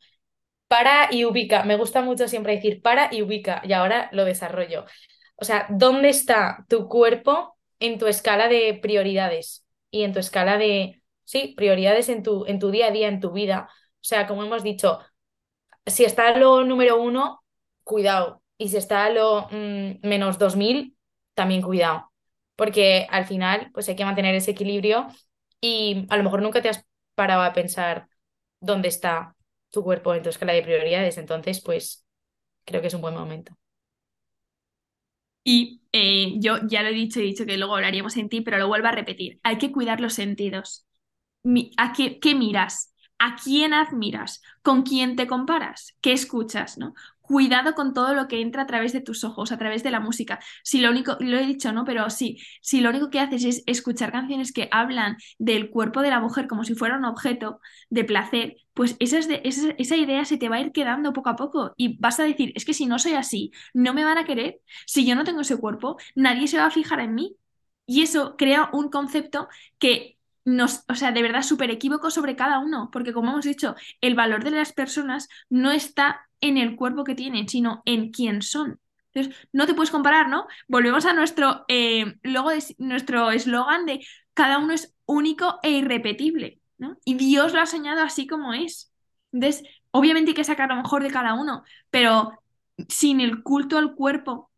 Para 0.67 1.10
y 1.13 1.25
ubica. 1.25 1.63
Me 1.63 1.75
gusta 1.78 2.01
mucho 2.01 2.28
siempre 2.28 2.56
decir 2.56 2.82
para 2.82 3.13
y 3.13 3.21
ubica 3.21 3.62
y 3.65 3.73
ahora 3.73 4.10
lo 4.13 4.25
desarrollo. 4.25 4.86
O 5.38 5.45
sea, 5.45 5.67
¿dónde 5.69 6.10
está 6.10 6.65
tu 6.69 6.88
cuerpo 6.89 7.58
en 7.80 7.99
tu 7.99 8.08
escala 8.08 8.47
de 8.49 8.80
prioridades 8.82 9.65
y 9.91 10.04
en 10.04 10.13
tu 10.13 10.19
escala 10.19 10.58
de, 10.58 11.01
sí, 11.25 11.54
prioridades 11.58 12.10
en 12.10 12.23
tu, 12.23 12.45
en 12.47 12.60
tu 12.60 12.71
día 12.71 12.88
a 12.88 12.91
día, 12.91 13.08
en 13.10 13.19
tu 13.21 13.32
vida? 13.32 13.69
O 13.71 14.04
sea, 14.08 14.28
como 14.28 14.43
hemos 14.43 14.63
dicho, 14.63 14.99
si 15.86 16.06
está 16.06 16.38
lo 16.38 16.63
número 16.63 17.01
uno, 17.01 17.43
cuidado. 17.84 18.41
Y 18.58 18.69
si 18.69 18.78
está 18.78 19.10
lo 19.10 19.47
mm, 19.51 20.08
menos 20.08 20.38
2000, 20.39 20.97
también 21.34 21.62
cuidado. 21.62 22.12
Porque 22.56 23.08
al 23.10 23.25
final, 23.25 23.71
pues 23.73 23.89
hay 23.89 23.95
que 23.95 24.06
mantener 24.06 24.36
ese 24.36 24.51
equilibrio 24.51 25.08
y 25.62 26.06
a 26.10 26.17
lo 26.17 26.23
mejor 26.23 26.41
nunca 26.41 26.62
te 26.62 26.69
has 26.69 26.86
parado 27.15 27.43
a 27.43 27.54
pensar 27.54 28.08
dónde 28.60 28.89
está 28.89 29.36
tu 29.71 29.84
cuerpo 29.84 30.13
en 30.15 30.23
tu 30.23 30.30
escala 30.30 30.54
de 30.54 30.63
prioridades. 30.63 31.17
Entonces, 31.17 31.62
pues 31.62 32.06
creo 32.65 32.82
que 32.82 32.88
es 32.88 32.93
un 32.95 33.01
buen 33.01 33.15
momento. 33.15 33.58
Y 35.43 35.82
eh, 35.91 36.34
yo 36.39 36.58
ya 36.67 36.82
lo 36.82 36.89
he 36.89 36.93
dicho, 36.93 37.19
he 37.19 37.23
dicho 37.23 37.45
que 37.45 37.58
luego 37.58 37.75
hablaríamos 37.75 38.17
en 38.17 38.30
ti, 38.30 38.41
pero 38.41 38.58
lo 38.58 38.67
vuelvo 38.67 38.88
a 38.88 38.91
repetir. 38.91 39.39
Hay 39.43 39.58
que 39.58 39.71
cuidar 39.71 39.99
los 40.01 40.13
sentidos. 40.13 40.86
¿A 41.78 41.93
qué, 41.93 42.19
qué 42.19 42.36
miras? 42.36 42.93
¿A 43.19 43.36
quién 43.36 43.73
admiras? 43.73 44.41
¿Con 44.63 44.84
quién 44.84 45.15
te 45.15 45.28
comparas? 45.28 45.95
¿Qué 46.01 46.12
escuchas? 46.13 46.78
¿no? 46.78 46.93
Cuidado 47.27 47.73
con 47.75 47.93
todo 47.93 48.13
lo 48.13 48.27
que 48.27 48.41
entra 48.41 48.63
a 48.63 48.67
través 48.67 48.93
de 48.93 49.01
tus 49.01 49.23
ojos, 49.23 49.51
a 49.51 49.57
través 49.57 49.83
de 49.83 49.91
la 49.91 49.99
música. 49.99 50.39
Si 50.63 50.79
lo 50.79 50.89
único, 50.91 51.17
lo 51.19 51.38
he 51.38 51.45
dicho, 51.45 51.71
¿no? 51.73 51.85
Pero 51.85 52.09
sí, 52.09 52.38
si 52.61 52.81
lo 52.81 52.89
único 52.89 53.09
que 53.09 53.19
haces 53.19 53.43
es 53.45 53.63
escuchar 53.65 54.11
canciones 54.11 54.51
que 54.51 54.67
hablan 54.71 55.17
del 55.39 55.69
cuerpo 55.69 56.01
de 56.01 56.09
la 56.09 56.19
mujer 56.19 56.47
como 56.47 56.63
si 56.63 56.75
fuera 56.75 56.97
un 56.97 57.05
objeto 57.05 57.59
de 57.89 58.03
placer, 58.03 58.55
pues 58.73 58.95
esa, 58.99 59.17
es 59.17 59.27
de, 59.27 59.41
esa, 59.43 59.69
esa 59.77 59.95
idea 59.95 60.25
se 60.25 60.38
te 60.38 60.49
va 60.49 60.57
a 60.57 60.61
ir 60.61 60.71
quedando 60.71 61.13
poco 61.13 61.29
a 61.29 61.35
poco 61.35 61.73
y 61.77 61.97
vas 61.99 62.19
a 62.19 62.23
decir, 62.23 62.51
es 62.55 62.65
que 62.65 62.73
si 62.73 62.85
no 62.85 62.99
soy 62.99 63.13
así, 63.13 63.51
no 63.73 63.93
me 63.93 64.03
van 64.05 64.17
a 64.17 64.25
querer, 64.25 64.59
si 64.85 65.05
yo 65.05 65.15
no 65.15 65.23
tengo 65.23 65.41
ese 65.41 65.57
cuerpo, 65.57 65.97
nadie 66.15 66.47
se 66.47 66.57
va 66.57 66.65
a 66.65 66.71
fijar 66.71 66.99
en 66.99 67.15
mí. 67.15 67.35
Y 67.88 68.01
eso 68.01 68.35
crea 68.38 68.69
un 68.73 68.89
concepto 68.89 69.47
que 69.77 70.14
nos, 70.45 70.84
o 70.88 70.95
sea, 70.95 71.12
de 71.12 71.21
verdad 71.21 71.41
súper 71.41 71.71
equívoco 71.71 72.12
sobre 72.12 72.36
cada 72.36 72.60
uno, 72.60 72.89
porque 72.91 73.13
como 73.13 73.31
hemos 73.31 73.45
dicho, 73.45 73.75
el 74.01 74.15
valor 74.15 74.43
de 74.43 74.51
las 74.51 74.73
personas 74.73 75.27
no 75.49 75.71
está 75.71 76.29
en 76.39 76.58
el 76.58 76.75
cuerpo 76.75 77.03
que 77.03 77.15
tienen, 77.15 77.49
sino 77.49 77.81
en 77.86 78.12
quién 78.12 78.41
son. 78.41 78.79
Entonces, 79.13 79.47
no 79.53 79.65
te 79.65 79.73
puedes 79.73 79.91
comparar, 79.91 80.29
¿no? 80.29 80.47
Volvemos 80.67 81.05
a 81.05 81.13
nuestro 81.13 81.65
eh, 81.67 82.15
logo, 82.23 82.51
de, 82.51 82.63
nuestro 82.77 83.31
eslogan 83.31 83.86
de 83.86 84.05
cada 84.34 84.60
uno 84.60 84.73
es 84.73 84.93
único 85.05 85.60
e 85.63 85.71
irrepetible, 85.71 86.60
¿no? 86.77 86.97
Y 87.05 87.15
Dios 87.15 87.53
lo 87.53 87.62
ha 87.62 87.65
soñado 87.65 88.01
así 88.01 88.27
como 88.27 88.53
es. 88.53 88.93
Entonces, 89.31 89.63
obviamente 89.91 90.31
hay 90.31 90.36
que 90.36 90.43
sacar 90.43 90.69
lo 90.69 90.75
mejor 90.75 91.01
de 91.03 91.12
cada 91.12 91.34
uno, 91.34 91.63
pero 91.89 92.43
sin 92.89 93.21
el 93.21 93.41
culto 93.41 93.77
al 93.77 93.95
cuerpo 93.95 94.51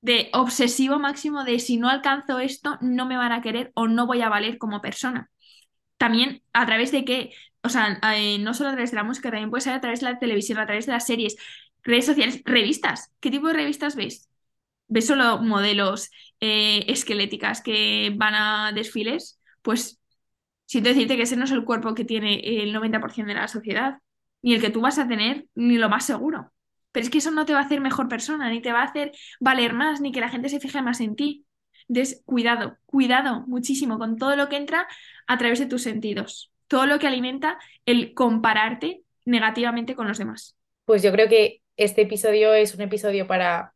de 0.00 0.30
obsesivo 0.32 0.98
máximo 0.98 1.44
de 1.44 1.58
si 1.58 1.76
no 1.76 1.88
alcanzo 1.88 2.38
esto, 2.40 2.78
no 2.80 3.06
me 3.06 3.16
van 3.16 3.32
a 3.32 3.42
querer 3.42 3.72
o 3.74 3.88
no 3.88 4.06
voy 4.06 4.22
a 4.22 4.28
valer 4.28 4.58
como 4.58 4.80
persona. 4.80 5.30
También 5.98 6.42
a 6.52 6.66
través 6.66 6.92
de 6.92 7.04
qué, 7.04 7.32
o 7.62 7.68
sea, 7.68 7.98
eh, 8.14 8.38
no 8.38 8.54
solo 8.54 8.70
a 8.70 8.72
través 8.72 8.90
de 8.90 8.96
la 8.96 9.04
música, 9.04 9.30
también 9.30 9.50
puede 9.50 9.62
ser 9.62 9.74
a 9.74 9.80
través 9.80 10.00
de 10.00 10.06
la 10.10 10.18
televisión, 10.18 10.58
a 10.58 10.66
través 10.66 10.86
de 10.86 10.92
las 10.92 11.06
series, 11.06 11.36
redes 11.82 12.06
sociales, 12.06 12.42
revistas. 12.44 13.12
¿Qué 13.20 13.30
tipo 13.30 13.48
de 13.48 13.54
revistas 13.54 13.96
ves? 13.96 14.28
¿Ves 14.88 15.06
solo 15.06 15.38
modelos 15.42 16.10
eh, 16.40 16.84
esqueléticas 16.88 17.62
que 17.62 18.12
van 18.16 18.34
a 18.34 18.72
desfiles? 18.72 19.40
Pues 19.62 20.00
siento 20.66 20.90
decirte 20.90 21.16
que 21.16 21.22
ese 21.22 21.36
no 21.36 21.44
es 21.44 21.50
el 21.52 21.64
cuerpo 21.64 21.94
que 21.94 22.04
tiene 22.04 22.40
el 22.62 22.72
90% 22.72 23.34
de 23.34 23.40
la 23.40 23.48
sociedad, 23.48 23.98
ni 24.42 24.54
el 24.54 24.60
que 24.60 24.70
tú 24.70 24.80
vas 24.80 24.98
a 24.98 25.08
tener, 25.08 25.46
ni 25.54 25.78
lo 25.78 25.88
más 25.88 26.06
seguro. 26.06 26.52
Pero 26.92 27.04
es 27.04 27.10
que 27.10 27.18
eso 27.18 27.30
no 27.30 27.44
te 27.46 27.52
va 27.52 27.60
a 27.60 27.64
hacer 27.64 27.80
mejor 27.80 28.08
persona, 28.08 28.50
ni 28.50 28.60
te 28.60 28.72
va 28.72 28.80
a 28.80 28.86
hacer 28.86 29.12
valer 29.38 29.74
más, 29.74 30.00
ni 30.00 30.12
que 30.12 30.20
la 30.20 30.28
gente 30.28 30.48
se 30.48 30.60
fije 30.60 30.82
más 30.82 31.00
en 31.00 31.16
ti. 31.16 31.44
Entonces, 31.88 32.22
cuidado, 32.24 32.76
cuidado 32.86 33.44
muchísimo 33.46 33.98
con 33.98 34.16
todo 34.16 34.36
lo 34.36 34.48
que 34.48 34.56
entra 34.56 34.86
a 35.26 35.38
través 35.38 35.58
de 35.58 35.66
tus 35.66 35.82
sentidos, 35.82 36.52
todo 36.68 36.86
lo 36.86 36.98
que 36.98 37.06
alimenta 37.06 37.58
el 37.84 38.14
compararte 38.14 39.02
negativamente 39.24 39.94
con 39.94 40.08
los 40.08 40.18
demás. 40.18 40.56
Pues 40.84 41.02
yo 41.02 41.12
creo 41.12 41.28
que 41.28 41.62
este 41.76 42.02
episodio 42.02 42.54
es 42.54 42.74
un 42.74 42.82
episodio 42.82 43.26
para 43.26 43.74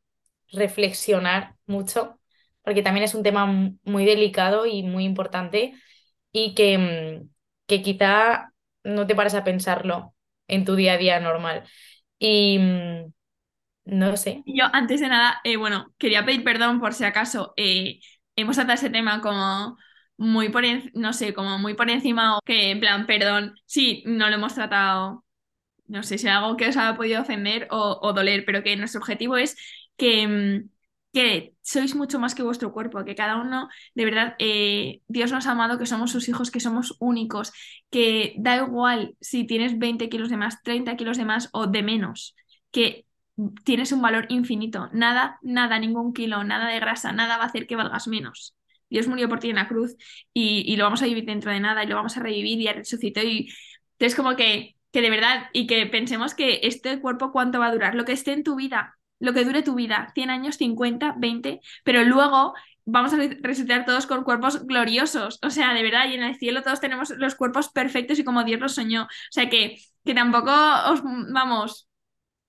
reflexionar 0.52 1.54
mucho, 1.66 2.18
porque 2.62 2.82
también 2.82 3.04
es 3.04 3.14
un 3.14 3.22
tema 3.22 3.46
muy 3.46 4.04
delicado 4.04 4.66
y 4.66 4.82
muy 4.82 5.04
importante 5.04 5.74
y 6.32 6.54
que, 6.54 6.78
mm, 6.78 7.28
que 7.66 7.82
quizá 7.82 8.52
no 8.82 9.06
te 9.06 9.14
paras 9.14 9.34
a 9.34 9.44
pensarlo 9.44 10.14
en 10.48 10.64
tu 10.64 10.74
día 10.76 10.94
a 10.94 10.98
día 10.98 11.20
normal. 11.20 11.64
Y 12.18 12.58
mm, 12.58 13.12
no 13.86 14.16
sé. 14.16 14.42
Yo, 14.46 14.66
antes 14.72 15.00
de 15.00 15.08
nada, 15.08 15.40
eh, 15.44 15.56
bueno, 15.56 15.92
quería 15.98 16.24
pedir 16.24 16.44
perdón 16.44 16.80
por 16.80 16.94
si 16.94 17.04
acaso 17.04 17.54
eh, 17.56 18.00
hemos 18.36 18.56
tratado 18.56 18.74
ese 18.74 18.90
tema 18.90 19.20
como 19.20 19.76
muy 20.16 20.48
por, 20.48 20.64
no 20.94 21.12
sé, 21.12 21.34
como 21.34 21.58
muy 21.58 21.74
por 21.74 21.90
encima 21.90 22.38
o 22.38 22.40
que 22.44 22.70
en 22.70 22.80
plan, 22.80 23.06
perdón, 23.06 23.54
sí, 23.66 24.02
no 24.06 24.28
lo 24.28 24.36
hemos 24.36 24.54
tratado, 24.54 25.24
no 25.86 26.02
sé 26.02 26.18
si 26.18 26.28
algo 26.28 26.56
que 26.56 26.68
os 26.68 26.76
haya 26.76 26.96
podido 26.96 27.22
ofender 27.22 27.68
o, 27.70 28.12
doler, 28.12 28.44
pero 28.46 28.62
que 28.62 28.76
nuestro 28.76 29.00
objetivo 29.00 29.36
es 29.36 29.56
que, 29.96 30.26
mm, 30.28 30.70
que 31.14 31.54
sois 31.62 31.94
mucho 31.94 32.18
más 32.18 32.34
que 32.34 32.42
vuestro 32.42 32.72
cuerpo, 32.72 33.04
que 33.04 33.14
cada 33.14 33.40
uno, 33.40 33.68
de 33.94 34.04
verdad, 34.04 34.34
eh, 34.40 35.00
Dios 35.06 35.30
nos 35.30 35.46
ha 35.46 35.52
amado, 35.52 35.78
que 35.78 35.86
somos 35.86 36.10
sus 36.10 36.28
hijos, 36.28 36.50
que 36.50 36.58
somos 36.58 36.96
únicos, 36.98 37.52
que 37.88 38.34
da 38.36 38.56
igual 38.56 39.16
si 39.20 39.46
tienes 39.46 39.78
20 39.78 40.08
kilos 40.08 40.28
de 40.28 40.36
más, 40.36 40.60
30 40.64 40.96
kilos 40.96 41.16
de 41.16 41.24
más 41.24 41.50
o 41.52 41.68
de 41.68 41.84
menos, 41.84 42.34
que 42.72 43.06
tienes 43.64 43.92
un 43.92 44.02
valor 44.02 44.26
infinito. 44.28 44.90
Nada, 44.92 45.38
nada, 45.42 45.78
ningún 45.78 46.12
kilo, 46.12 46.42
nada 46.42 46.68
de 46.68 46.80
grasa, 46.80 47.12
nada 47.12 47.36
va 47.38 47.44
a 47.44 47.46
hacer 47.46 47.68
que 47.68 47.76
valgas 47.76 48.08
menos. 48.08 48.56
Dios 48.90 49.06
murió 49.06 49.28
por 49.28 49.38
ti 49.38 49.50
en 49.50 49.56
la 49.56 49.68
cruz 49.68 49.96
y, 50.32 50.76
lo 50.76 50.84
vamos 50.84 51.02
a 51.02 51.06
vivir 51.06 51.24
dentro 51.26 51.52
de 51.52 51.60
nada 51.60 51.84
y 51.84 51.86
lo 51.86 51.94
vamos 51.94 52.16
a 52.16 52.20
revivir 52.20 52.60
y 52.60 52.66
a 52.66 52.72
resucitó. 52.72 53.22
Y 53.22 53.48
es 54.00 54.16
como 54.16 54.34
que, 54.34 54.74
que 54.90 55.00
de 55.00 55.10
verdad, 55.10 55.48
y 55.52 55.68
que 55.68 55.86
pensemos 55.86 56.34
que 56.34 56.60
este 56.64 57.00
cuerpo 57.00 57.30
cuánto 57.30 57.60
va 57.60 57.68
a 57.68 57.72
durar, 57.72 57.94
lo 57.94 58.04
que 58.04 58.12
esté 58.12 58.32
en 58.32 58.42
tu 58.42 58.56
vida, 58.56 58.96
lo 59.20 59.32
que 59.32 59.44
dure 59.44 59.62
tu 59.62 59.74
vida, 59.74 60.10
100 60.14 60.30
años, 60.30 60.56
50, 60.56 61.14
20, 61.18 61.60
pero 61.84 62.04
luego 62.04 62.54
vamos 62.84 63.14
a 63.14 63.16
resucitar 63.40 63.84
todos 63.86 64.06
con 64.06 64.24
cuerpos 64.24 64.66
gloriosos, 64.66 65.38
o 65.42 65.50
sea, 65.50 65.72
de 65.72 65.82
verdad, 65.82 66.08
y 66.10 66.14
en 66.14 66.22
el 66.22 66.36
cielo 66.36 66.62
todos 66.62 66.80
tenemos 66.80 67.10
los 67.10 67.34
cuerpos 67.34 67.70
perfectos 67.70 68.18
y 68.18 68.24
como 68.24 68.44
Dios 68.44 68.60
los 68.60 68.74
soñó, 68.74 69.04
o 69.04 69.08
sea, 69.30 69.48
que, 69.48 69.78
que 70.04 70.14
tampoco 70.14 70.50
os, 70.90 71.02
vamos, 71.02 71.88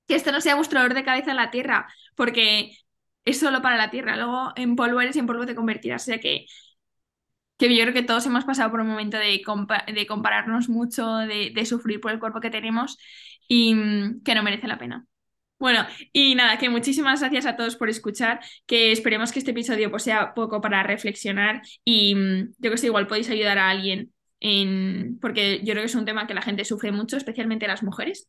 que 0.08 0.16
esto 0.16 0.32
no 0.32 0.42
sea 0.42 0.56
vuestro 0.56 0.80
dolor 0.80 0.96
de 0.96 1.06
cabeza 1.06 1.32
en 1.32 1.38
la 1.38 1.52
tierra, 1.52 1.88
porque 2.16 2.72
es 3.26 3.40
solo 3.40 3.62
para 3.62 3.78
la 3.78 3.92
tierra, 3.92 4.18
luego 4.18 4.52
en 4.56 4.76
polvo 4.76 5.02
eres 5.02 5.16
y 5.16 5.20
en 5.20 5.28
polvo 5.28 5.46
te 5.46 5.56
convertirás, 5.56 6.04
o 6.04 6.06
sea 6.06 6.20
que 6.20 6.46
que 7.58 7.74
yo 7.76 7.82
creo 7.84 7.94
que 7.94 8.04
todos 8.04 8.26
hemos 8.26 8.46
pasado 8.46 8.72
por 8.72 8.82
un 8.82 8.88
momento 8.88 9.18
de, 9.18 9.42
de 9.94 10.08
compararnos 10.08 10.70
mucho, 10.70 11.18
de, 11.18 11.52
de, 11.56 11.66
sufrir 11.66 12.02
por 12.02 12.12
el 12.12 12.20
cuerpo 12.20 12.42
que 12.42 12.50
tenemos 12.50 12.98
y 13.48 13.74
mm, 13.76 14.24
que 14.24 14.36
no 14.36 14.44
merece 14.44 14.68
la 14.68 14.78
pena. 14.78 15.06
Bueno, 15.58 15.86
y 16.12 16.36
nada, 16.36 16.58
que 16.58 16.70
muchísimas 16.70 17.22
gracias 17.22 17.46
a 17.46 17.56
todos 17.56 17.78
por 17.78 17.90
escuchar, 17.90 18.42
que 18.66 18.92
esperemos 18.92 19.32
que 19.32 19.40
este 19.40 19.52
episodio 19.52 19.90
pues, 19.90 20.04
sea 20.04 20.34
poco 20.34 20.60
para 20.62 20.84
reflexionar 20.84 21.62
y 21.86 22.14
mm, 22.14 22.54
yo 22.58 22.72
que 22.72 22.78
sé, 22.78 22.88
igual 22.88 23.08
podéis 23.08 23.30
ayudar 23.30 23.58
a 23.58 23.70
alguien 23.70 24.14
en... 24.42 25.18
porque 25.22 25.60
yo 25.60 25.72
creo 25.74 25.84
que 25.84 25.86
es 25.88 25.96
un 25.96 26.06
tema 26.06 26.28
que 26.28 26.34
la 26.34 26.42
gente 26.42 26.66
sufre 26.66 26.92
mucho, 26.92 27.16
especialmente 27.18 27.68
las 27.68 27.84
mujeres. 27.84 28.28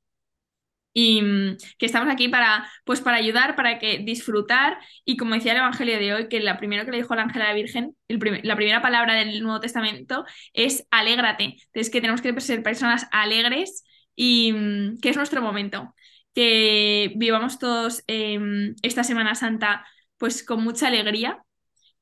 Y 0.92 1.20
mm, 1.22 1.56
que 1.78 1.86
estamos 1.86 2.08
aquí 2.12 2.28
para, 2.28 2.70
pues, 2.84 3.00
para 3.00 3.18
ayudar, 3.18 3.56
para 3.56 3.78
que 3.78 3.98
disfrutar 3.98 4.78
y 5.04 5.16
como 5.16 5.34
decía 5.34 5.52
el 5.52 5.58
Evangelio 5.58 5.98
de 5.98 6.14
hoy, 6.14 6.28
que 6.28 6.40
la 6.40 6.56
primero 6.58 6.84
que 6.84 6.92
le 6.92 6.98
dijo 6.98 7.12
el 7.14 7.20
ángel 7.20 7.42
a 7.42 7.48
la 7.48 7.54
Virgen, 7.54 7.96
la 8.08 8.56
primera 8.56 8.80
palabra 8.82 9.14
del 9.14 9.42
Nuevo 9.42 9.60
Testamento 9.60 10.24
es 10.54 10.86
alégrate. 10.90 11.56
Entonces 11.66 11.90
que 11.90 12.00
tenemos 12.00 12.22
que 12.22 12.40
ser 12.40 12.62
personas 12.62 13.08
alegres 13.10 13.84
y 14.14 14.52
mm, 14.52 14.98
que 15.00 15.10
es 15.10 15.16
nuestro 15.16 15.42
momento 15.42 15.92
que 16.36 17.14
vivamos 17.16 17.58
todos 17.58 18.04
em, 18.08 18.74
esta 18.82 19.02
Semana 19.04 19.34
Santa 19.34 19.86
pues 20.18 20.44
con 20.44 20.62
mucha 20.62 20.88
alegría, 20.88 21.42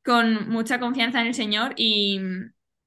con 0.05 0.49
mucha 0.49 0.81
confianza 0.81 1.21
en 1.21 1.29
el 1.29 1.35
Señor 1.35 1.75
y 1.77 2.21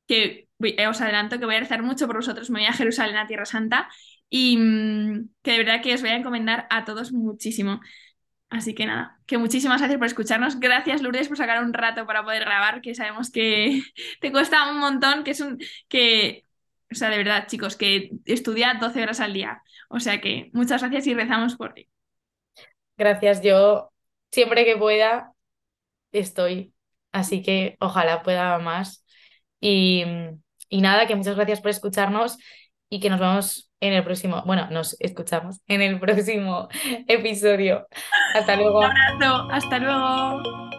que 0.08 0.50
os 0.90 1.02
adelanto 1.02 1.40
que 1.40 1.46
voy 1.46 1.56
a 1.56 1.62
rezar 1.62 1.84
mucho 1.84 2.06
por 2.06 2.18
vosotros, 2.18 2.50
me 2.50 2.60
voy 2.60 2.68
a 2.68 2.74
Jerusalén, 2.74 3.16
a 3.16 3.28
Tierra 3.28 3.46
Santa 3.46 3.88
y 4.30 4.58
mm, 4.58 5.30
que 5.42 5.52
de 5.54 5.58
verdad 5.60 5.82
que 5.82 5.94
os 5.94 6.02
voy 6.02 6.10
a 6.10 6.18
encomendar 6.18 6.68
a 6.70 6.84
todos 6.84 7.14
muchísimo. 7.14 7.80
Así 8.50 8.76
que 8.76 8.86
nada, 8.86 9.18
que 9.26 9.38
muchísimas 9.38 9.80
gracias 9.80 10.00
por 10.00 10.08
escucharnos. 10.08 10.60
Gracias, 10.60 11.02
Lourdes, 11.02 11.30
por 11.30 11.38
sacar 11.38 11.64
un 11.64 11.74
rato 11.74 12.06
para 12.06 12.24
poder 12.24 12.44
grabar, 12.44 12.82
que 12.82 12.94
sabemos 12.94 13.32
que 13.32 13.84
te 14.20 14.32
cuesta 14.34 14.70
un 14.70 14.80
montón, 14.80 15.24
que 15.24 15.32
es 15.32 15.40
un 15.40 15.60
que 15.88 16.44
o 16.91 16.95
sea, 16.95 17.10
de 17.10 17.17
verdad, 17.17 17.47
chicos, 17.47 17.76
que 17.76 18.12
estudia 18.26 18.76
12 18.80 19.04
horas 19.04 19.19
al 19.19 19.34
día. 19.34 19.62
O 19.89 20.00
sea 20.00 20.21
que 20.21 20.50
muchas 20.54 20.82
gracias 20.82 21.08
y 21.08 21.13
rezamos 21.13 21.56
por 21.56 21.73
ti. 21.73 21.89
Gracias, 22.97 23.41
yo 23.41 23.91
siempre 24.32 24.65
que 24.65 24.78
pueda 24.78 25.34
estoy. 26.12 26.73
Así 27.12 27.41
que 27.41 27.78
ojalá 27.80 28.23
pueda 28.23 28.58
más. 28.60 29.06
Y, 29.60 30.04
y 30.69 30.82
nada, 30.82 31.08
que 31.08 31.15
muchas 31.15 31.36
gracias 31.36 31.62
por 31.62 31.71
escucharnos 31.71 32.38
y 32.89 33.00
que 33.00 33.10
nos 33.10 33.19
vemos 33.19 33.71
en 33.80 33.93
el 33.93 34.04
próximo, 34.04 34.43
bueno, 34.45 34.69
nos 34.71 35.00
escuchamos 35.00 35.62
en 35.67 35.82
el 35.82 36.00
próximo 36.00 36.67
episodio. 37.08 37.88
Hasta 38.34 38.56
luego. 38.56 38.80
Un 38.80 38.86
abrazo, 38.86 39.47
hasta 39.52 39.80
luego. 39.80 40.77